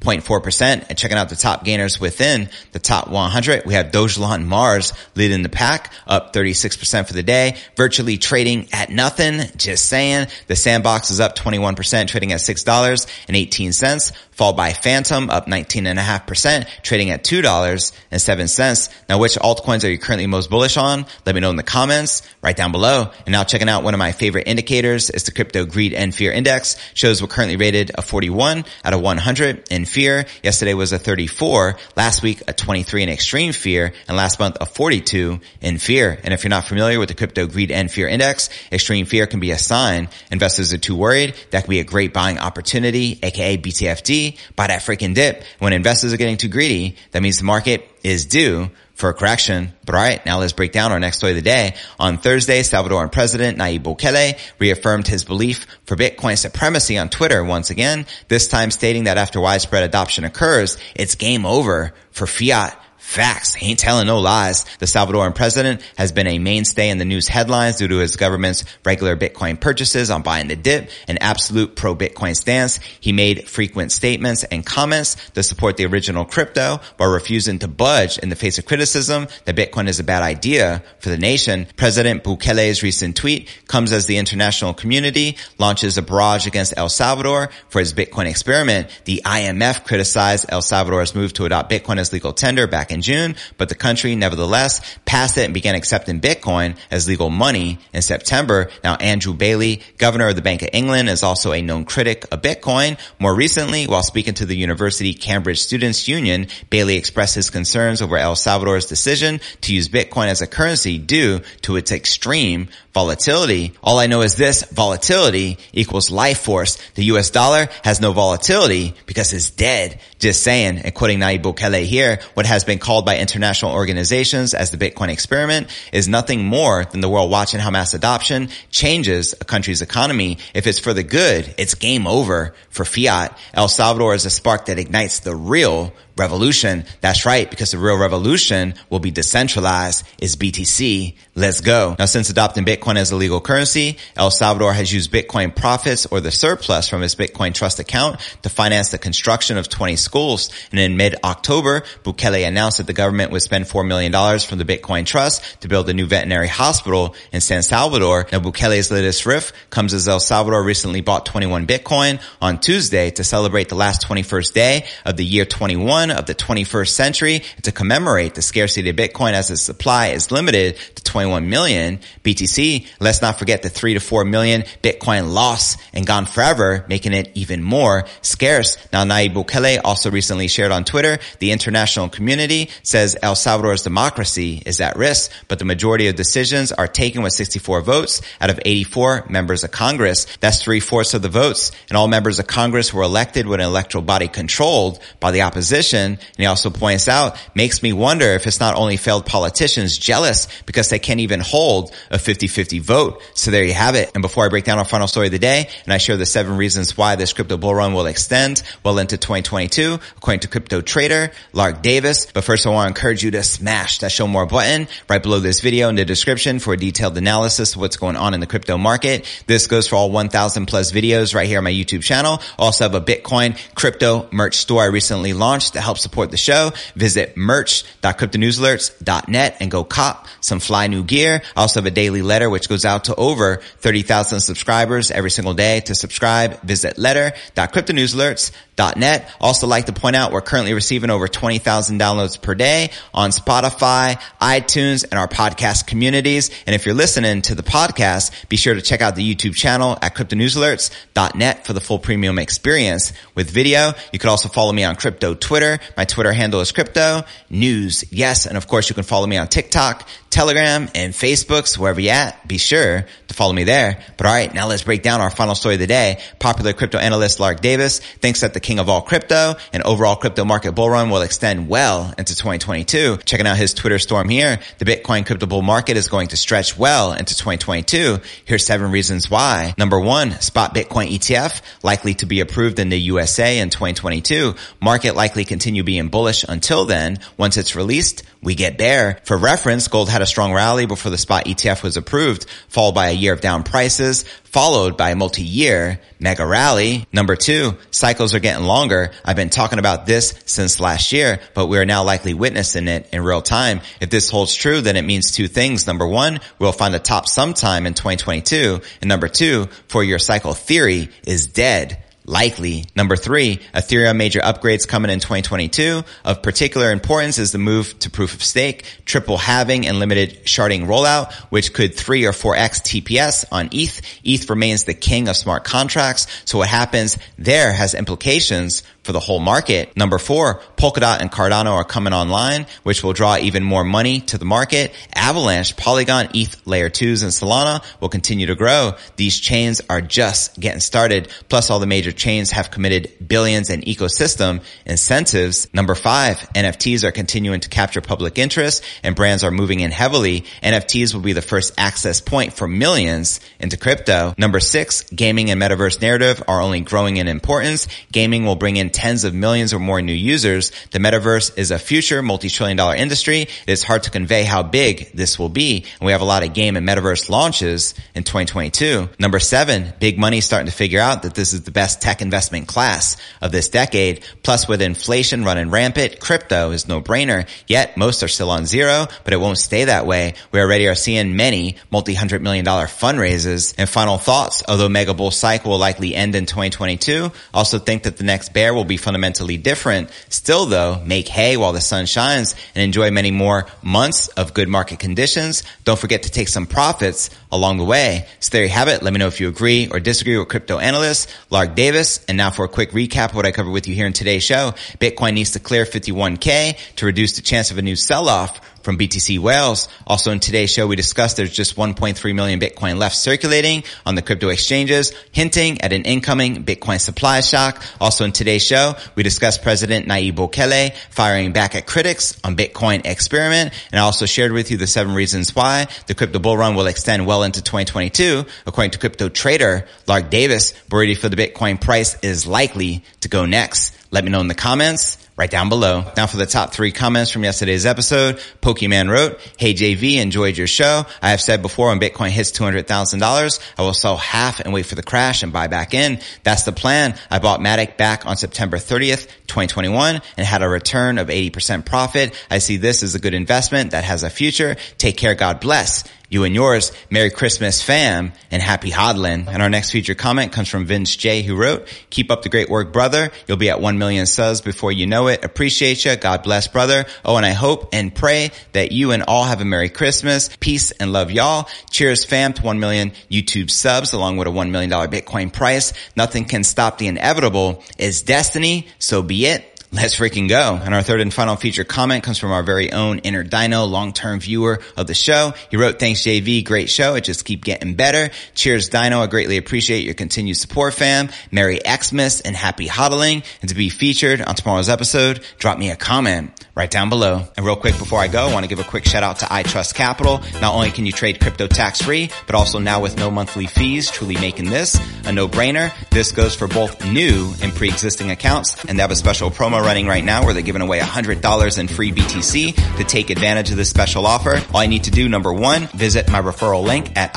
20.4%. 0.00 0.86
And 0.88 0.98
checking 0.98 1.16
out 1.16 1.28
the 1.28 1.36
top 1.36 1.64
gainers 1.64 2.00
within 2.00 2.48
the 2.72 2.78
top 2.78 3.08
100, 3.08 3.66
we 3.66 3.74
have 3.74 3.86
Dogelon 3.86 4.44
Mars 4.44 4.92
leading 5.14 5.42
the 5.42 5.48
pack 5.48 5.92
up 6.06 6.32
36% 6.32 7.06
for 7.06 7.12
the 7.12 7.22
day, 7.22 7.56
virtually 7.76 8.18
trading 8.18 8.68
at 8.72 8.90
nothing. 8.90 9.40
Just 9.56 9.86
saying 9.86 10.28
the 10.46 10.56
sandbox 10.56 11.10
is 11.10 11.20
up 11.20 11.36
21%, 11.36 12.08
trading 12.08 12.32
at 12.32 12.40
$6.18 12.40 14.12
followed 14.36 14.56
by 14.56 14.74
Fantom 14.74 15.30
up 15.30 15.46
19.5%, 15.46 16.66
trading 16.82 17.10
at 17.10 17.24
$2.07. 17.24 18.88
Now, 19.08 19.18
which 19.18 19.36
altcoins 19.36 19.82
are 19.84 19.90
you 19.90 19.98
currently 19.98 20.26
most 20.26 20.50
bullish 20.50 20.76
on? 20.76 21.06
Let 21.24 21.34
me 21.34 21.40
know 21.40 21.48
in 21.48 21.56
the 21.56 21.62
comments 21.62 22.22
right 22.42 22.54
down 22.54 22.70
below. 22.70 23.10
And 23.24 23.32
now 23.32 23.44
checking 23.44 23.70
out 23.70 23.82
one 23.82 23.94
of 23.94 23.98
my 23.98 24.12
favorite 24.12 24.46
indicators 24.46 25.08
is 25.08 25.24
the 25.24 25.32
crypto 25.32 25.64
greed 25.64 25.94
and 25.94 26.14
fear 26.14 26.32
index 26.32 26.76
shows 26.92 27.22
we're 27.22 27.28
currently 27.28 27.56
rated 27.56 27.92
a 27.94 28.02
41 28.02 28.66
out 28.84 28.92
of 28.92 29.00
100 29.00 29.68
in 29.70 29.85
fear. 29.86 30.26
Yesterday 30.42 30.74
was 30.74 30.92
a 30.92 30.98
34, 30.98 31.78
last 31.96 32.22
week 32.22 32.42
a 32.46 32.52
23 32.52 33.04
in 33.04 33.08
extreme 33.08 33.52
fear, 33.52 33.92
and 34.06 34.16
last 34.16 34.38
month 34.38 34.58
a 34.60 34.66
42 34.66 35.40
in 35.60 35.78
fear. 35.78 36.18
And 36.22 36.34
if 36.34 36.44
you're 36.44 36.50
not 36.50 36.66
familiar 36.66 36.98
with 36.98 37.08
the 37.08 37.14
crypto 37.14 37.46
greed 37.46 37.70
and 37.70 37.90
fear 37.90 38.08
index, 38.08 38.50
extreme 38.70 39.06
fear 39.06 39.26
can 39.26 39.40
be 39.40 39.50
a 39.50 39.58
sign 39.58 40.08
investors 40.30 40.72
are 40.74 40.78
too 40.78 40.96
worried. 40.96 41.34
That 41.50 41.64
can 41.64 41.70
be 41.70 41.80
a 41.80 41.84
great 41.84 42.12
buying 42.12 42.38
opportunity, 42.38 43.18
aka 43.22 43.56
BTFD 43.56 44.38
buy 44.54 44.66
that 44.66 44.82
freaking 44.82 45.14
dip. 45.14 45.42
When 45.58 45.72
investors 45.72 46.12
are 46.12 46.16
getting 46.16 46.36
too 46.36 46.48
greedy, 46.48 46.96
that 47.12 47.22
means 47.22 47.38
the 47.38 47.44
market 47.44 47.88
is 48.02 48.24
due 48.24 48.70
for 48.96 49.10
a 49.10 49.14
correction. 49.14 49.72
But 49.84 49.94
all 49.94 50.00
right, 50.00 50.24
now 50.26 50.40
let's 50.40 50.54
break 50.54 50.72
down 50.72 50.90
our 50.90 50.98
next 50.98 51.18
story 51.18 51.32
of 51.32 51.36
the 51.36 51.42
day. 51.42 51.76
On 52.00 52.18
Thursday, 52.18 52.62
Salvadoran 52.62 53.12
President 53.12 53.58
Nayib 53.58 53.82
Bukele 53.82 54.38
reaffirmed 54.58 55.06
his 55.06 55.24
belief 55.24 55.66
for 55.84 55.96
Bitcoin 55.96 56.36
supremacy 56.36 56.98
on 56.98 57.10
Twitter 57.10 57.44
once 57.44 57.70
again, 57.70 58.06
this 58.28 58.48
time 58.48 58.70
stating 58.70 59.04
that 59.04 59.18
after 59.18 59.40
widespread 59.40 59.84
adoption 59.84 60.24
occurs, 60.24 60.78
it's 60.94 61.14
game 61.14 61.46
over 61.46 61.92
for 62.10 62.26
fiat 62.26 62.80
Facts. 63.06 63.54
He 63.54 63.70
ain't 63.70 63.78
telling 63.78 64.08
no 64.08 64.18
lies. 64.18 64.64
The 64.78 64.84
Salvadoran 64.84 65.34
president 65.34 65.80
has 65.96 66.10
been 66.10 66.26
a 66.26 66.40
mainstay 66.40 66.90
in 66.90 66.98
the 66.98 67.04
news 67.04 67.28
headlines 67.28 67.76
due 67.76 67.86
to 67.86 67.98
his 67.98 68.16
government's 68.16 68.64
regular 68.84 69.16
Bitcoin 69.16 69.58
purchases 69.58 70.10
on 70.10 70.22
buying 70.22 70.48
the 70.48 70.56
dip, 70.56 70.90
an 71.06 71.16
absolute 71.20 71.76
pro-Bitcoin 71.76 72.36
stance. 72.36 72.78
He 73.00 73.12
made 73.12 73.48
frequent 73.48 73.92
statements 73.92 74.42
and 74.42 74.66
comments 74.66 75.14
to 75.30 75.44
support 75.44 75.76
the 75.76 75.86
original 75.86 76.24
crypto 76.24 76.80
while 76.96 77.10
refusing 77.10 77.60
to 77.60 77.68
budge 77.68 78.18
in 78.18 78.28
the 78.28 78.36
face 78.36 78.58
of 78.58 78.66
criticism 78.66 79.28
that 79.44 79.56
Bitcoin 79.56 79.86
is 79.86 80.00
a 80.00 80.04
bad 80.04 80.24
idea 80.24 80.82
for 80.98 81.08
the 81.08 81.16
nation. 81.16 81.68
President 81.76 82.24
Bukele's 82.24 82.82
recent 82.82 83.16
tweet 83.16 83.48
comes 83.68 83.92
as 83.92 84.06
the 84.06 84.18
international 84.18 84.74
community 84.74 85.38
launches 85.58 85.96
a 85.96 86.02
barrage 86.02 86.48
against 86.48 86.74
El 86.76 86.88
Salvador 86.88 87.50
for 87.68 87.78
his 87.78 87.94
Bitcoin 87.94 88.26
experiment. 88.26 88.88
The 89.04 89.22
IMF 89.24 89.84
criticized 89.86 90.46
El 90.48 90.60
Salvador's 90.60 91.14
move 91.14 91.32
to 91.34 91.44
adopt 91.44 91.70
Bitcoin 91.70 91.98
as 91.98 92.12
legal 92.12 92.32
tender 92.32 92.66
back 92.66 92.90
in 92.90 92.95
in 92.96 93.02
June, 93.02 93.36
but 93.58 93.68
the 93.68 93.74
country 93.74 94.16
nevertheless 94.16 94.80
passed 95.04 95.36
it 95.38 95.44
and 95.44 95.54
began 95.54 95.74
accepting 95.74 96.20
Bitcoin 96.20 96.76
as 96.90 97.06
legal 97.06 97.30
money 97.30 97.78
in 97.92 98.02
September. 98.02 98.70
Now, 98.82 98.96
Andrew 98.96 99.34
Bailey, 99.34 99.82
governor 99.98 100.28
of 100.28 100.36
the 100.36 100.42
Bank 100.42 100.62
of 100.62 100.70
England, 100.72 101.08
is 101.08 101.22
also 101.22 101.52
a 101.52 101.62
known 101.62 101.84
critic 101.84 102.24
of 102.32 102.42
Bitcoin. 102.42 102.98
More 103.20 103.34
recently, 103.34 103.86
while 103.86 104.02
speaking 104.02 104.34
to 104.34 104.46
the 104.46 104.56
University 104.56 105.14
Cambridge 105.14 105.60
Students 105.60 106.08
Union, 106.08 106.48
Bailey 106.70 106.96
expressed 106.96 107.34
his 107.34 107.50
concerns 107.50 108.00
over 108.00 108.16
El 108.16 108.34
Salvador's 108.34 108.86
decision 108.86 109.40
to 109.60 109.74
use 109.74 109.88
Bitcoin 109.88 110.28
as 110.28 110.40
a 110.40 110.46
currency 110.46 110.98
due 110.98 111.40
to 111.62 111.76
its 111.76 111.92
extreme 111.92 112.68
volatility. 112.96 113.74
All 113.82 113.98
I 113.98 114.06
know 114.06 114.22
is 114.22 114.36
this 114.36 114.62
volatility 114.72 115.58
equals 115.74 116.10
life 116.10 116.40
force. 116.40 116.78
The 116.94 117.04
US 117.12 117.28
dollar 117.28 117.68
has 117.84 118.00
no 118.00 118.12
volatility 118.12 118.94
because 119.04 119.34
it's 119.34 119.50
dead. 119.50 120.00
Just 120.18 120.42
saying, 120.42 120.78
and 120.78 120.94
quoting 120.94 121.18
Nayib 121.18 121.42
Bukele 121.42 121.84
here, 121.84 122.20
what 122.32 122.46
has 122.46 122.64
been 122.64 122.78
called 122.86 123.04
by 123.04 123.18
international 123.18 123.72
organizations 123.72 124.54
as 124.54 124.70
the 124.70 124.76
Bitcoin 124.76 125.08
experiment 125.08 125.66
is 125.92 126.06
nothing 126.06 126.44
more 126.44 126.84
than 126.84 127.00
the 127.00 127.08
world 127.08 127.28
watching 127.28 127.58
how 127.58 127.68
mass 127.68 127.94
adoption 127.94 128.48
changes 128.70 129.34
a 129.40 129.44
country's 129.44 129.82
economy. 129.82 130.38
If 130.54 130.68
it's 130.68 130.78
for 130.78 130.94
the 130.94 131.02
good, 131.02 131.52
it's 131.58 131.74
game 131.74 132.06
over 132.06 132.54
for 132.70 132.84
fiat. 132.84 133.36
El 133.52 133.66
Salvador 133.66 134.14
is 134.14 134.24
a 134.24 134.30
spark 134.30 134.66
that 134.66 134.78
ignites 134.78 135.18
the 135.18 135.34
real 135.34 135.92
revolution. 136.16 136.84
That's 137.00 137.26
right, 137.26 137.48
because 137.48 137.72
the 137.72 137.78
real 137.78 137.98
revolution 137.98 138.74
will 138.90 139.00
be 139.00 139.10
decentralized. 139.10 140.06
Is 140.20 140.36
BTC. 140.36 141.14
Let's 141.34 141.60
go. 141.60 141.94
Now, 141.98 142.06
since 142.06 142.30
adopting 142.30 142.64
Bitcoin 142.64 142.96
as 142.96 143.10
a 143.10 143.16
legal 143.16 143.40
currency, 143.40 143.98
El 144.16 144.30
Salvador 144.30 144.72
has 144.72 144.92
used 144.92 145.12
Bitcoin 145.12 145.54
profits 145.54 146.06
or 146.06 146.20
the 146.20 146.30
surplus 146.30 146.88
from 146.88 147.02
its 147.02 147.14
Bitcoin 147.14 147.52
trust 147.52 147.78
account 147.78 148.20
to 148.42 148.48
finance 148.48 148.90
the 148.90 148.98
construction 148.98 149.58
of 149.58 149.68
20 149.68 149.96
schools. 149.96 150.50
And 150.70 150.80
in 150.80 150.96
mid-October, 150.96 151.82
Bukele 152.04 152.46
announced 152.46 152.78
that 152.78 152.86
the 152.86 152.94
government 152.94 153.32
would 153.32 153.42
spend 153.42 153.66
$4 153.66 153.86
million 153.86 154.12
from 154.40 154.58
the 154.58 154.64
Bitcoin 154.64 155.04
trust 155.04 155.60
to 155.60 155.68
build 155.68 155.88
a 155.90 155.94
new 155.94 156.06
veterinary 156.06 156.48
hospital 156.48 157.14
in 157.32 157.40
San 157.42 157.62
Salvador. 157.62 158.26
Now, 158.32 158.40
Bukele's 158.40 158.90
latest 158.90 159.26
riff 159.26 159.52
comes 159.68 159.92
as 159.92 160.08
El 160.08 160.20
Salvador 160.20 160.62
recently 160.62 161.02
bought 161.02 161.26
21 161.26 161.66
Bitcoin 161.66 162.20
on 162.40 162.60
Tuesday 162.60 163.10
to 163.10 163.24
celebrate 163.24 163.68
the 163.68 163.74
last 163.74 164.06
21st 164.06 164.52
day 164.54 164.86
of 165.04 165.16
the 165.16 165.24
year 165.24 165.44
21 165.44 166.05
of 166.10 166.26
the 166.26 166.34
21st 166.34 166.88
century 166.88 167.42
to 167.62 167.72
commemorate 167.72 168.34
the 168.34 168.42
scarcity 168.42 168.90
of 168.90 168.96
Bitcoin 168.96 169.32
as 169.32 169.50
its 169.50 169.62
supply 169.62 170.08
is 170.08 170.30
limited 170.30 170.76
to 170.94 171.04
21 171.04 171.48
million 171.48 172.00
BTC. 172.24 172.86
Let's 173.00 173.22
not 173.22 173.38
forget 173.38 173.62
the 173.62 173.68
3 173.68 173.94
to 173.94 174.00
4 174.00 174.24
million 174.24 174.62
Bitcoin 174.82 175.32
lost 175.32 175.80
and 175.92 176.06
gone 176.06 176.26
forever, 176.26 176.84
making 176.88 177.12
it 177.12 177.30
even 177.34 177.62
more 177.62 178.04
scarce. 178.22 178.76
Now, 178.92 179.04
Nayib 179.04 179.34
Bukele 179.34 179.80
also 179.84 180.10
recently 180.10 180.48
shared 180.48 180.72
on 180.72 180.84
Twitter, 180.84 181.18
the 181.38 181.52
international 181.52 182.08
community 182.08 182.70
says 182.82 183.16
El 183.22 183.34
Salvador's 183.34 183.82
democracy 183.82 184.62
is 184.66 184.80
at 184.80 184.96
risk, 184.96 185.30
but 185.48 185.58
the 185.58 185.64
majority 185.64 186.08
of 186.08 186.16
decisions 186.16 186.72
are 186.72 186.88
taken 186.88 187.22
with 187.22 187.32
64 187.32 187.82
votes 187.82 188.22
out 188.40 188.50
of 188.50 188.60
84 188.64 189.26
members 189.28 189.64
of 189.64 189.70
Congress. 189.70 190.26
That's 190.40 190.62
three 190.62 190.80
fourths 190.80 191.14
of 191.14 191.22
the 191.22 191.28
votes 191.28 191.72
and 191.88 191.96
all 191.96 192.08
members 192.08 192.38
of 192.38 192.46
Congress 192.46 192.92
were 192.92 193.02
elected 193.02 193.46
with 193.46 193.60
an 193.60 193.66
electoral 193.66 194.02
body 194.02 194.28
controlled 194.28 195.00
by 195.20 195.30
the 195.30 195.42
opposition 195.42 195.95
And 195.96 196.18
he 196.36 196.46
also 196.46 196.70
points 196.70 197.08
out, 197.08 197.36
makes 197.54 197.82
me 197.82 197.92
wonder 197.92 198.26
if 198.26 198.46
it's 198.46 198.60
not 198.60 198.76
only 198.76 198.96
failed 198.96 199.26
politicians 199.26 199.98
jealous 199.98 200.48
because 200.66 200.90
they 200.90 200.98
can't 200.98 201.20
even 201.20 201.40
hold 201.40 201.92
a 202.10 202.18
50-50 202.18 202.80
vote. 202.80 203.22
So 203.34 203.50
there 203.50 203.64
you 203.64 203.72
have 203.72 203.94
it. 203.94 204.12
And 204.14 204.22
before 204.22 204.44
I 204.44 204.48
break 204.48 204.64
down 204.64 204.78
our 204.78 204.84
final 204.84 205.08
story 205.08 205.26
of 205.26 205.32
the 205.32 205.38
day 205.38 205.68
and 205.84 205.92
I 205.92 205.98
share 205.98 206.16
the 206.16 206.26
seven 206.26 206.56
reasons 206.56 206.96
why 206.96 207.16
this 207.16 207.32
crypto 207.32 207.56
bull 207.56 207.74
run 207.74 207.94
will 207.94 208.06
extend 208.06 208.62
well 208.84 208.98
into 208.98 209.16
2022, 209.16 209.98
according 210.16 210.40
to 210.40 210.48
crypto 210.48 210.80
trader 210.80 211.32
Lark 211.52 211.82
Davis. 211.82 212.26
But 212.26 212.44
first 212.44 212.66
I 212.66 212.70
want 212.70 212.86
to 212.86 212.98
encourage 212.98 213.22
you 213.22 213.32
to 213.32 213.42
smash 213.42 213.98
that 213.98 214.12
show 214.12 214.26
more 214.26 214.46
button 214.46 214.88
right 215.08 215.22
below 215.22 215.40
this 215.40 215.60
video 215.60 215.88
in 215.88 215.96
the 215.96 216.04
description 216.04 216.58
for 216.58 216.74
a 216.74 216.76
detailed 216.76 217.16
analysis 217.16 217.74
of 217.74 217.80
what's 217.80 217.96
going 217.96 218.16
on 218.16 218.34
in 218.34 218.40
the 218.40 218.46
crypto 218.46 218.78
market. 218.78 219.26
This 219.46 219.66
goes 219.66 219.88
for 219.88 219.96
all 219.96 220.10
1000 220.10 220.66
plus 220.66 220.92
videos 220.92 221.34
right 221.34 221.46
here 221.46 221.58
on 221.58 221.64
my 221.64 221.72
YouTube 221.72 222.02
channel. 222.02 222.40
Also 222.58 222.84
have 222.84 222.94
a 222.94 223.00
Bitcoin 223.00 223.56
crypto 223.74 224.28
merch 224.30 224.56
store 224.56 224.82
I 224.82 224.86
recently 224.86 225.32
launched 225.32 225.74
help 225.86 225.98
support 225.98 226.30
the 226.30 226.36
show. 226.36 226.70
Visit 226.94 227.36
merch.cryptonewsalerts.net 227.36 229.56
and 229.60 229.70
go 229.70 229.84
cop 229.84 230.26
some 230.40 230.58
fly 230.60 230.86
new 230.88 231.04
gear. 231.04 231.40
I 231.56 231.62
also 231.62 231.80
have 231.80 231.86
a 231.86 231.90
daily 231.90 232.20
letter 232.22 232.48
which 232.50 232.68
goes 232.68 232.84
out 232.84 233.04
to 233.04 233.14
over 233.14 233.62
30,000 233.78 234.40
subscribers 234.40 235.10
every 235.10 235.30
single 235.30 235.54
day. 235.54 235.80
To 235.80 235.94
subscribe, 235.94 236.60
visit 236.62 236.98
letter.cryptonewsalerts.net. 236.98 239.34
Also 239.40 239.66
like 239.66 239.86
to 239.86 239.92
point 239.92 240.16
out 240.16 240.32
we're 240.32 240.42
currently 240.42 240.74
receiving 240.74 241.08
over 241.10 241.28
20,000 241.28 241.98
downloads 241.98 242.38
per 242.40 242.54
day 242.54 242.90
on 243.14 243.30
Spotify, 243.30 244.20
iTunes, 244.40 245.04
and 245.10 245.18
our 245.18 245.28
podcast 245.28 245.86
communities. 245.86 246.50
And 246.66 246.74
if 246.74 246.84
you're 246.84 246.94
listening 246.94 247.40
to 247.42 247.54
the 247.54 247.62
podcast, 247.62 248.48
be 248.48 248.56
sure 248.56 248.74
to 248.74 248.82
check 248.82 249.00
out 249.00 249.14
the 249.16 249.34
YouTube 249.34 249.54
channel 249.54 249.96
at 250.02 250.14
cryptonewsalerts.net 250.14 251.66
for 251.66 251.72
the 251.72 251.80
full 251.80 251.98
premium 251.98 252.38
experience 252.38 253.12
with 253.34 253.50
video. 253.50 253.92
You 254.12 254.18
could 254.18 254.28
also 254.30 254.48
follow 254.48 254.72
me 254.72 254.84
on 254.84 254.96
crypto 254.96 255.34
Twitter. 255.34 255.75
My 255.96 256.04
Twitter 256.04 256.32
handle 256.32 256.60
is 256.60 256.72
crypto 256.72 257.22
news. 257.50 258.04
Yes. 258.10 258.46
And 258.46 258.56
of 258.56 258.66
course 258.66 258.88
you 258.88 258.94
can 258.94 259.04
follow 259.04 259.26
me 259.26 259.36
on 259.36 259.48
TikTok, 259.48 260.08
Telegram, 260.36 260.86
and 260.94 261.14
Facebooks, 261.14 261.78
wherever 261.78 261.98
you 261.98 262.10
at. 262.10 262.46
Be 262.46 262.58
sure 262.58 263.06
to 263.28 263.34
follow 263.34 263.54
me 263.54 263.64
there. 263.64 264.02
But 264.18 264.26
all 264.26 264.34
right, 264.34 264.52
now 264.52 264.68
let's 264.68 264.82
break 264.82 265.02
down 265.02 265.22
our 265.22 265.30
final 265.30 265.54
story 265.54 265.76
of 265.76 265.80
the 265.80 265.86
day. 265.86 266.20
Popular 266.38 266.74
crypto 266.74 266.98
analyst 266.98 267.40
Lark 267.40 267.62
Davis 267.62 268.00
thinks 268.00 268.42
that 268.42 268.52
the 268.52 268.60
king 268.60 268.78
of 268.78 268.90
all 268.90 269.00
crypto 269.00 269.54
and 269.72 269.82
overall 269.84 270.14
crypto 270.14 270.44
market 270.44 270.72
bull 270.72 270.90
run 270.90 271.08
will 271.08 271.22
extend 271.22 271.70
well 271.70 272.12
into 272.18 272.36
2022. 272.36 273.16
Checking 273.24 273.46
out 273.46 273.56
his 273.56 273.72
Twitter 273.72 273.98
storm 273.98 274.28
here, 274.28 274.60
the 274.76 274.84
Bitcoin 274.84 275.24
crypto 275.24 275.46
bull 275.46 275.62
market 275.62 275.96
is 275.96 276.08
going 276.08 276.28
to 276.28 276.36
stretch 276.36 276.76
well 276.76 277.14
into 277.14 277.34
2022. 277.34 278.18
Here's 278.44 278.66
seven 278.66 278.90
reasons 278.90 279.30
why. 279.30 279.72
Number 279.78 279.98
one, 279.98 280.32
spot 280.42 280.74
Bitcoin 280.74 281.08
ETF 281.08 281.62
likely 281.82 282.12
to 282.16 282.26
be 282.26 282.40
approved 282.40 282.78
in 282.78 282.90
the 282.90 283.00
USA 283.00 283.58
in 283.58 283.70
2022. 283.70 284.54
Market 284.82 285.16
likely 285.16 285.46
continue 285.46 285.82
being 285.82 286.08
bullish 286.08 286.44
until 286.46 286.84
then. 286.84 287.20
Once 287.38 287.56
it's 287.56 287.74
released, 287.74 288.22
we 288.42 288.54
get 288.54 288.78
bear. 288.78 289.18
For 289.24 289.36
reference, 289.36 289.88
gold 289.88 290.08
had 290.08 290.22
a 290.22 290.25
strong 290.26 290.52
rally 290.52 290.86
before 290.86 291.10
the 291.10 291.18
spot 291.18 291.46
ETF 291.46 291.82
was 291.82 291.96
approved, 291.96 292.46
followed 292.68 292.94
by 292.94 293.08
a 293.08 293.12
year 293.12 293.32
of 293.32 293.40
down 293.40 293.62
prices, 293.62 294.24
followed 294.44 294.96
by 294.96 295.10
a 295.10 295.16
multi-year 295.16 296.00
mega 296.18 296.46
rally. 296.46 297.06
Number 297.12 297.36
two, 297.36 297.76
cycles 297.90 298.34
are 298.34 298.38
getting 298.38 298.64
longer. 298.64 299.12
I've 299.24 299.36
been 299.36 299.50
talking 299.50 299.78
about 299.78 300.06
this 300.06 300.34
since 300.46 300.80
last 300.80 301.12
year, 301.12 301.40
but 301.54 301.66
we 301.66 301.78
are 301.78 301.84
now 301.84 302.04
likely 302.04 302.34
witnessing 302.34 302.88
it 302.88 303.08
in 303.12 303.22
real 303.22 303.42
time. 303.42 303.80
If 304.00 304.10
this 304.10 304.30
holds 304.30 304.54
true, 304.54 304.80
then 304.80 304.96
it 304.96 305.02
means 305.02 305.30
two 305.30 305.48
things. 305.48 305.86
Number 305.86 306.06
one, 306.06 306.40
we'll 306.58 306.72
find 306.72 306.94
a 306.94 306.98
top 306.98 307.28
sometime 307.28 307.86
in 307.86 307.94
2022. 307.94 308.80
And 309.00 309.08
number 309.08 309.28
two, 309.28 309.66
four 309.88 310.04
year 310.04 310.18
cycle 310.18 310.54
theory 310.54 311.10
is 311.26 311.46
dead 311.46 312.02
likely. 312.26 312.84
Number 312.94 313.16
three, 313.16 313.58
Ethereum 313.74 314.16
major 314.16 314.40
upgrades 314.40 314.86
coming 314.86 315.10
in 315.10 315.20
2022. 315.20 316.02
Of 316.24 316.42
particular 316.42 316.90
importance 316.90 317.38
is 317.38 317.52
the 317.52 317.58
move 317.58 317.98
to 318.00 318.10
proof 318.10 318.34
of 318.34 318.42
stake, 318.42 318.84
triple 319.04 319.38
halving 319.38 319.86
and 319.86 319.98
limited 319.98 320.44
sharding 320.44 320.86
rollout, 320.86 321.32
which 321.50 321.72
could 321.72 321.94
three 321.94 322.26
or 322.26 322.32
four 322.32 322.56
X 322.56 322.80
TPS 322.80 323.44
on 323.50 323.68
ETH. 323.72 324.00
ETH 324.24 324.50
remains 324.50 324.84
the 324.84 324.94
king 324.94 325.28
of 325.28 325.36
smart 325.36 325.64
contracts. 325.64 326.26
So 326.44 326.58
what 326.58 326.68
happens 326.68 327.16
there 327.38 327.72
has 327.72 327.94
implications 327.94 328.82
for 329.06 329.12
the 329.12 329.20
whole 329.20 329.38
market. 329.38 329.96
Number 329.96 330.18
four, 330.18 330.60
Polkadot 330.76 331.20
and 331.20 331.30
Cardano 331.30 331.72
are 331.72 331.84
coming 331.84 332.12
online, 332.12 332.66
which 332.82 333.02
will 333.02 333.12
draw 333.12 333.38
even 333.38 333.62
more 333.62 333.84
money 333.84 334.20
to 334.22 334.36
the 334.36 334.44
market. 334.44 334.92
Avalanche, 335.14 335.76
Polygon, 335.76 336.28
ETH, 336.34 336.66
Layer 336.66 336.90
2s, 336.90 337.22
and 337.22 337.32
Solana 337.32 337.84
will 338.00 338.08
continue 338.08 338.46
to 338.46 338.56
grow. 338.56 338.92
These 339.14 339.38
chains 339.38 339.80
are 339.88 340.00
just 340.00 340.58
getting 340.58 340.80
started. 340.80 341.28
Plus 341.48 341.70
all 341.70 341.78
the 341.78 341.86
major 341.86 342.12
chains 342.12 342.50
have 342.50 342.70
committed 342.70 343.12
billions 343.26 343.70
in 343.70 343.82
ecosystem 343.82 344.62
incentives. 344.84 345.72
Number 345.72 345.94
five, 345.94 346.38
NFTs 346.54 347.04
are 347.04 347.12
continuing 347.12 347.60
to 347.60 347.68
capture 347.68 348.00
public 348.00 348.38
interest 348.38 348.82
and 349.02 349.14
brands 349.14 349.44
are 349.44 349.50
moving 349.52 349.80
in 349.80 349.92
heavily. 349.92 350.44
NFTs 350.62 351.14
will 351.14 351.20
be 351.20 351.32
the 351.32 351.42
first 351.42 351.74
access 351.78 352.20
point 352.20 352.52
for 352.52 352.66
millions 352.66 353.40
into 353.60 353.76
crypto. 353.76 354.34
Number 354.36 354.58
six, 354.58 355.02
gaming 355.10 355.50
and 355.50 355.62
metaverse 355.62 356.02
narrative 356.02 356.42
are 356.48 356.60
only 356.60 356.80
growing 356.80 357.18
in 357.18 357.28
importance. 357.28 357.86
Gaming 358.10 358.44
will 358.44 358.56
bring 358.56 358.76
in 358.76 358.90
tens 358.96 359.24
of 359.24 359.34
millions 359.34 359.74
or 359.74 359.78
more 359.78 360.00
new 360.00 360.14
users. 360.14 360.72
The 360.90 360.98
metaverse 360.98 361.56
is 361.58 361.70
a 361.70 361.78
future 361.78 362.22
multi-trillion 362.22 362.78
dollar 362.78 362.96
industry. 362.96 363.42
It 363.42 363.50
is 363.66 363.82
hard 363.82 364.04
to 364.04 364.10
convey 364.10 364.44
how 364.44 364.62
big 364.62 365.12
this 365.12 365.38
will 365.38 365.50
be. 365.50 365.84
And 366.00 366.06
we 366.06 366.12
have 366.12 366.22
a 366.22 366.24
lot 366.24 366.42
of 366.42 366.54
game 366.54 366.76
and 366.76 366.88
metaverse 366.88 367.28
launches 367.28 367.92
in 368.14 368.24
2022. 368.24 369.10
Number 369.18 369.38
seven, 369.38 369.92
big 370.00 370.18
money 370.18 370.40
starting 370.40 370.66
to 370.66 370.72
figure 370.72 371.00
out 371.00 371.22
that 371.24 371.34
this 371.34 371.52
is 371.52 371.62
the 371.64 371.70
best 371.70 372.00
tech 372.00 372.22
investment 372.22 372.68
class 372.68 373.18
of 373.42 373.52
this 373.52 373.68
decade. 373.68 374.24
Plus 374.42 374.66
with 374.66 374.80
inflation 374.80 375.44
running 375.44 375.70
rampant, 375.70 376.18
crypto 376.20 376.70
is 376.70 376.88
no 376.88 377.02
brainer. 377.02 377.46
Yet 377.66 377.98
most 377.98 378.22
are 378.22 378.28
still 378.28 378.50
on 378.50 378.64
zero, 378.64 379.08
but 379.24 379.34
it 379.34 379.36
won't 379.36 379.58
stay 379.58 379.84
that 379.84 380.06
way. 380.06 380.34
We 380.52 380.60
already 380.60 380.88
are 380.88 380.94
seeing 380.94 381.36
many 381.36 381.76
multi-hundred 381.90 382.40
million 382.40 382.64
dollar 382.64 382.86
fundraisers 382.86 383.74
and 383.76 383.88
final 383.88 384.16
thoughts. 384.16 384.62
Although 384.66 384.88
mega 384.88 385.12
bull 385.12 385.30
cycle 385.30 385.72
will 385.72 385.78
likely 385.78 386.14
end 386.14 386.34
in 386.34 386.46
2022, 386.46 387.30
also 387.52 387.78
think 387.78 388.04
that 388.04 388.16
the 388.16 388.24
next 388.24 388.54
bear 388.54 388.72
will 388.72 388.85
be 388.86 388.96
fundamentally 388.96 389.56
different. 389.56 390.10
Still 390.28 390.66
though, 390.66 391.02
make 391.04 391.28
hay 391.28 391.56
while 391.56 391.72
the 391.72 391.80
sun 391.80 392.06
shines 392.06 392.54
and 392.74 392.82
enjoy 392.82 393.10
many 393.10 393.30
more 393.30 393.66
months 393.82 394.28
of 394.28 394.54
good 394.54 394.68
market 394.68 394.98
conditions. 394.98 395.62
Don't 395.84 395.98
forget 395.98 396.24
to 396.24 396.30
take 396.30 396.48
some 396.48 396.66
profits 396.66 397.30
along 397.52 397.78
the 397.78 397.84
way. 397.84 398.26
So 398.40 398.50
there 398.50 398.62
you 398.62 398.68
have 398.70 398.88
it. 398.88 399.02
Let 399.02 399.12
me 399.12 399.18
know 399.18 399.26
if 399.26 399.40
you 399.40 399.48
agree 399.48 399.88
or 399.88 400.00
disagree 400.00 400.36
with 400.38 400.48
crypto 400.48 400.78
analyst 400.78 401.30
Lark 401.50 401.74
Davis. 401.74 402.24
And 402.26 402.36
now 402.36 402.50
for 402.50 402.64
a 402.64 402.68
quick 402.68 402.90
recap 402.92 403.30
of 403.30 403.36
what 403.36 403.46
I 403.46 403.52
covered 403.52 403.72
with 403.72 403.88
you 403.88 403.94
here 403.94 404.06
in 404.06 404.12
today's 404.12 404.42
show. 404.42 404.72
Bitcoin 404.98 405.34
needs 405.34 405.52
to 405.52 405.60
clear 405.60 405.84
51K 405.84 406.94
to 406.96 407.06
reduce 407.06 407.36
the 407.36 407.42
chance 407.42 407.70
of 407.70 407.78
a 407.78 407.82
new 407.82 407.96
sell-off 407.96 408.60
from 408.86 408.96
BTC 408.96 409.40
Whales. 409.40 409.88
Also 410.06 410.30
in 410.30 410.38
today's 410.38 410.70
show, 410.70 410.86
we 410.86 410.94
discussed 410.94 411.36
there's 411.36 411.52
just 411.52 411.74
1.3 411.74 412.34
million 412.34 412.60
Bitcoin 412.60 412.98
left 412.98 413.16
circulating 413.16 413.82
on 414.06 414.14
the 414.14 414.22
crypto 414.22 414.48
exchanges, 414.48 415.12
hinting 415.32 415.80
at 415.80 415.92
an 415.92 416.04
incoming 416.04 416.64
Bitcoin 416.64 417.00
supply 417.00 417.40
shock. 417.40 417.84
Also 418.00 418.24
in 418.24 418.30
today's 418.30 418.64
show, 418.64 418.94
we 419.16 419.24
discussed 419.24 419.62
President 419.62 420.06
Nayib 420.06 420.34
Bukele 420.34 420.94
firing 421.10 421.52
back 421.52 421.74
at 421.74 421.84
critics 421.84 422.40
on 422.44 422.56
Bitcoin 422.56 423.04
experiment. 423.04 423.74
And 423.90 423.98
I 423.98 424.04
also 424.04 424.24
shared 424.24 424.52
with 424.52 424.70
you 424.70 424.76
the 424.76 424.86
seven 424.86 425.14
reasons 425.14 425.54
why 425.54 425.88
the 426.06 426.14
crypto 426.14 426.38
bull 426.38 426.56
run 426.56 426.76
will 426.76 426.86
extend 426.86 427.26
well 427.26 427.42
into 427.42 427.62
2022. 427.62 428.46
According 428.66 428.92
to 428.92 428.98
crypto 429.00 429.28
trader 429.28 429.86
Lark 430.06 430.30
Davis, 430.30 430.74
ready 430.92 431.16
for 431.16 431.28
the 431.28 431.36
Bitcoin 431.36 431.80
price 431.80 432.16
is 432.22 432.46
likely 432.46 433.02
to 433.22 433.28
go 433.28 433.46
next. 433.46 433.96
Let 434.12 434.22
me 434.22 434.30
know 434.30 434.40
in 434.40 434.46
the 434.46 434.54
comments 434.54 435.25
right 435.36 435.50
down 435.50 435.68
below. 435.68 436.04
Now 436.16 436.26
for 436.26 436.38
the 436.38 436.46
top 436.46 436.72
three 436.72 436.92
comments 436.92 437.30
from 437.30 437.44
yesterday's 437.44 437.84
episode. 437.84 438.36
Pokemon 438.62 439.10
wrote, 439.10 439.38
Hey 439.58 439.74
JV, 439.74 440.16
enjoyed 440.16 440.56
your 440.56 440.66
show. 440.66 441.04
I 441.20 441.30
have 441.30 441.40
said 441.40 441.62
before 441.62 441.88
when 441.88 442.00
Bitcoin 442.00 442.30
hits 442.30 442.52
$200,000, 442.52 443.60
I 443.78 443.82
will 443.82 443.94
sell 443.94 444.16
half 444.16 444.60
and 444.60 444.72
wait 444.72 444.86
for 444.86 444.94
the 444.94 445.02
crash 445.02 445.42
and 445.42 445.52
buy 445.52 445.66
back 445.66 445.92
in. 445.92 446.20
That's 446.42 446.62
the 446.62 446.72
plan. 446.72 447.18
I 447.30 447.38
bought 447.38 447.60
Matic 447.60 447.96
back 447.96 448.24
on 448.24 448.36
September 448.36 448.78
30th, 448.78 449.26
2021 449.46 450.22
and 450.36 450.46
had 450.46 450.62
a 450.62 450.68
return 450.68 451.18
of 451.18 451.28
80% 451.28 451.84
profit. 451.84 452.34
I 452.50 452.58
see 452.58 452.78
this 452.78 453.02
as 453.02 453.14
a 453.14 453.18
good 453.18 453.34
investment 453.34 453.90
that 453.90 454.04
has 454.04 454.22
a 454.22 454.30
future. 454.30 454.76
Take 454.96 455.18
care. 455.18 455.34
God 455.34 455.60
bless 455.60 456.04
you 456.28 456.44
and 456.44 456.54
yours. 456.54 456.92
Merry 457.10 457.30
Christmas 457.30 457.82
fam 457.82 458.32
and 458.50 458.62
happy 458.62 458.90
hodlin. 458.90 459.46
And 459.48 459.62
our 459.62 459.70
next 459.70 459.90
feature 459.90 460.14
comment 460.14 460.52
comes 460.52 460.68
from 460.68 460.86
Vince 460.86 461.14
J 461.16 461.42
who 461.42 461.56
wrote, 461.56 461.86
keep 462.10 462.30
up 462.30 462.42
the 462.42 462.48
great 462.48 462.68
work, 462.68 462.92
brother. 462.92 463.30
You'll 463.46 463.56
be 463.56 463.70
at 463.70 463.80
1 463.80 463.98
million 463.98 464.26
subs 464.26 464.60
before 464.60 464.92
you 464.92 465.06
know 465.06 465.28
it. 465.28 465.44
Appreciate 465.44 466.04
you. 466.04 466.16
God 466.16 466.42
bless, 466.42 466.68
brother. 466.68 467.06
Oh, 467.24 467.36
and 467.36 467.46
I 467.46 467.52
hope 467.52 467.90
and 467.92 468.14
pray 468.14 468.50
that 468.72 468.92
you 468.92 469.12
and 469.12 469.22
all 469.22 469.44
have 469.44 469.60
a 469.60 469.64
Merry 469.64 469.88
Christmas. 469.88 470.50
Peace 470.60 470.90
and 470.92 471.12
love 471.12 471.30
y'all. 471.30 471.68
Cheers 471.90 472.24
fam 472.24 472.52
to 472.54 472.62
1 472.62 472.80
million 472.80 473.12
YouTube 473.30 473.70
subs 473.70 474.12
along 474.12 474.36
with 474.36 474.48
a 474.48 474.50
$1 474.50 474.70
million 474.70 474.90
Bitcoin 474.90 475.52
price. 475.52 475.92
Nothing 476.16 476.44
can 476.44 476.64
stop 476.64 476.98
the 476.98 477.06
inevitable. 477.06 477.82
It's 477.98 478.22
destiny. 478.22 478.88
So 478.98 479.22
be 479.22 479.46
it. 479.46 479.75
Let's 479.92 480.16
freaking 480.16 480.48
go. 480.48 480.78
And 480.82 480.94
our 480.94 481.02
third 481.02 481.20
and 481.20 481.32
final 481.32 481.56
feature 481.56 481.84
comment 481.84 482.24
comes 482.24 482.38
from 482.38 482.50
our 482.50 482.62
very 482.62 482.92
own 482.92 483.20
Inner 483.20 483.44
Dino, 483.44 483.84
long-term 483.84 484.40
viewer 484.40 484.80
of 484.96 485.06
the 485.06 485.14
show. 485.14 485.54
He 485.70 485.76
wrote, 485.76 485.98
thanks 485.98 486.20
JV, 486.20 486.64
great 486.64 486.90
show. 486.90 487.14
It 487.14 487.22
just 487.22 487.44
keep 487.44 487.64
getting 487.64 487.94
better. 487.94 488.30
Cheers 488.54 488.88
Dino. 488.88 489.20
I 489.20 489.26
greatly 489.26 489.56
appreciate 489.56 490.04
your 490.04 490.14
continued 490.14 490.56
support 490.56 490.94
fam. 490.94 491.28
Merry 491.50 491.78
Xmas 491.86 492.40
and 492.40 492.56
happy 492.56 492.88
hodling. 492.88 493.44
And 493.60 493.68
to 493.68 493.74
be 493.76 493.88
featured 493.88 494.42
on 494.42 494.54
tomorrow's 494.56 494.88
episode, 494.88 495.40
drop 495.58 495.78
me 495.78 495.90
a 495.90 495.96
comment 495.96 496.65
right 496.76 496.90
down 496.90 497.08
below. 497.08 497.42
And 497.56 497.64
real 497.64 497.74
quick 497.74 497.98
before 497.98 498.20
I 498.20 498.28
go, 498.28 498.46
I 498.46 498.52
want 498.52 498.64
to 498.64 498.68
give 498.68 498.78
a 498.78 498.84
quick 498.84 499.06
shout 499.06 499.22
out 499.22 499.38
to 499.38 499.46
iTrust 499.46 499.94
Capital. 499.94 500.42
Not 500.60 500.74
only 500.74 500.90
can 500.90 501.06
you 501.06 501.12
trade 501.12 501.40
crypto 501.40 501.66
tax 501.66 502.02
free, 502.02 502.30
but 502.46 502.54
also 502.54 502.78
now 502.78 503.00
with 503.00 503.16
no 503.16 503.30
monthly 503.30 503.66
fees, 503.66 504.10
truly 504.10 504.34
making 504.34 504.68
this 504.68 505.00
a 505.24 505.32
no-brainer. 505.32 505.90
This 506.10 506.32
goes 506.32 506.54
for 506.54 506.68
both 506.68 507.04
new 507.10 507.52
and 507.62 507.72
pre-existing 507.74 508.30
accounts. 508.30 508.84
And 508.84 508.98
they 508.98 509.02
have 509.02 509.10
a 509.10 509.16
special 509.16 509.50
promo 509.50 509.80
running 509.80 510.06
right 510.06 510.24
now 510.24 510.44
where 510.44 510.52
they're 510.52 510.62
giving 510.62 510.82
away 510.82 511.00
$100 511.00 511.78
in 511.78 511.88
free 511.88 512.12
BTC 512.12 512.96
to 512.98 513.04
take 513.04 513.30
advantage 513.30 513.70
of 513.70 513.78
this 513.78 513.88
special 513.88 514.26
offer. 514.26 514.60
All 514.74 514.80
I 514.80 514.86
need 514.86 515.04
to 515.04 515.10
do, 515.10 515.28
number 515.30 515.52
one, 515.52 515.86
visit 515.88 516.30
my 516.30 516.42
referral 516.42 516.84
link 516.84 517.16
at 517.16 517.32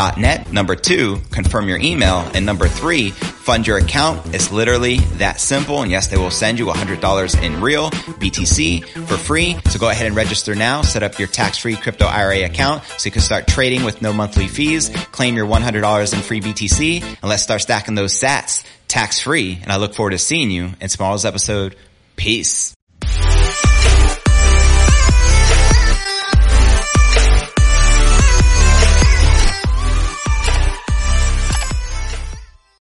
itrust.cryptonewsalerts.net. 0.00 0.52
Number 0.52 0.76
two, 0.76 1.18
confirm 1.30 1.68
your 1.68 1.78
email. 1.78 2.28
And 2.34 2.46
number 2.46 2.68
three, 2.68 3.10
fund 3.10 3.66
your 3.66 3.78
account. 3.78 4.34
It's 4.34 4.50
literally 4.50 4.98
that 5.18 5.40
simple. 5.40 5.82
And 5.82 5.90
yes, 5.90 6.08
they 6.08 6.16
will 6.16 6.30
send 6.30 6.58
you 6.58 6.66
$100 6.66 7.42
in 7.42 7.60
real 7.60 7.90
BTC 7.90 8.84
for 9.06 9.16
free. 9.16 9.56
So 9.66 9.78
go 9.78 9.88
ahead 9.88 10.06
and 10.06 10.16
register 10.16 10.54
now. 10.54 10.82
Set 10.82 11.02
up 11.02 11.18
your 11.18 11.28
tax-free 11.28 11.76
crypto 11.76 12.06
IRA 12.06 12.44
account 12.44 12.84
so 12.84 13.06
you 13.06 13.12
can 13.12 13.22
start 13.22 13.46
trading 13.46 13.84
with 13.84 14.02
no 14.02 14.12
monthly 14.12 14.48
fees. 14.48 14.90
Claim 15.12 15.36
your 15.36 15.46
$100 15.46 16.14
in 16.14 16.20
free 16.20 16.40
BTC 16.40 17.02
and 17.02 17.24
let's 17.24 17.42
start 17.42 17.60
stacking 17.60 17.94
those 17.94 18.18
sats 18.18 18.64
tax 18.88 19.20
free. 19.20 19.58
And 19.62 19.70
I 19.72 19.76
look 19.76 19.94
forward 19.94 20.10
to 20.10 20.18
seeing 20.18 20.50
you 20.50 20.70
in 20.80 20.88
tomorrow's 20.88 21.24
episode. 21.24 21.76
Peace. 22.16 22.74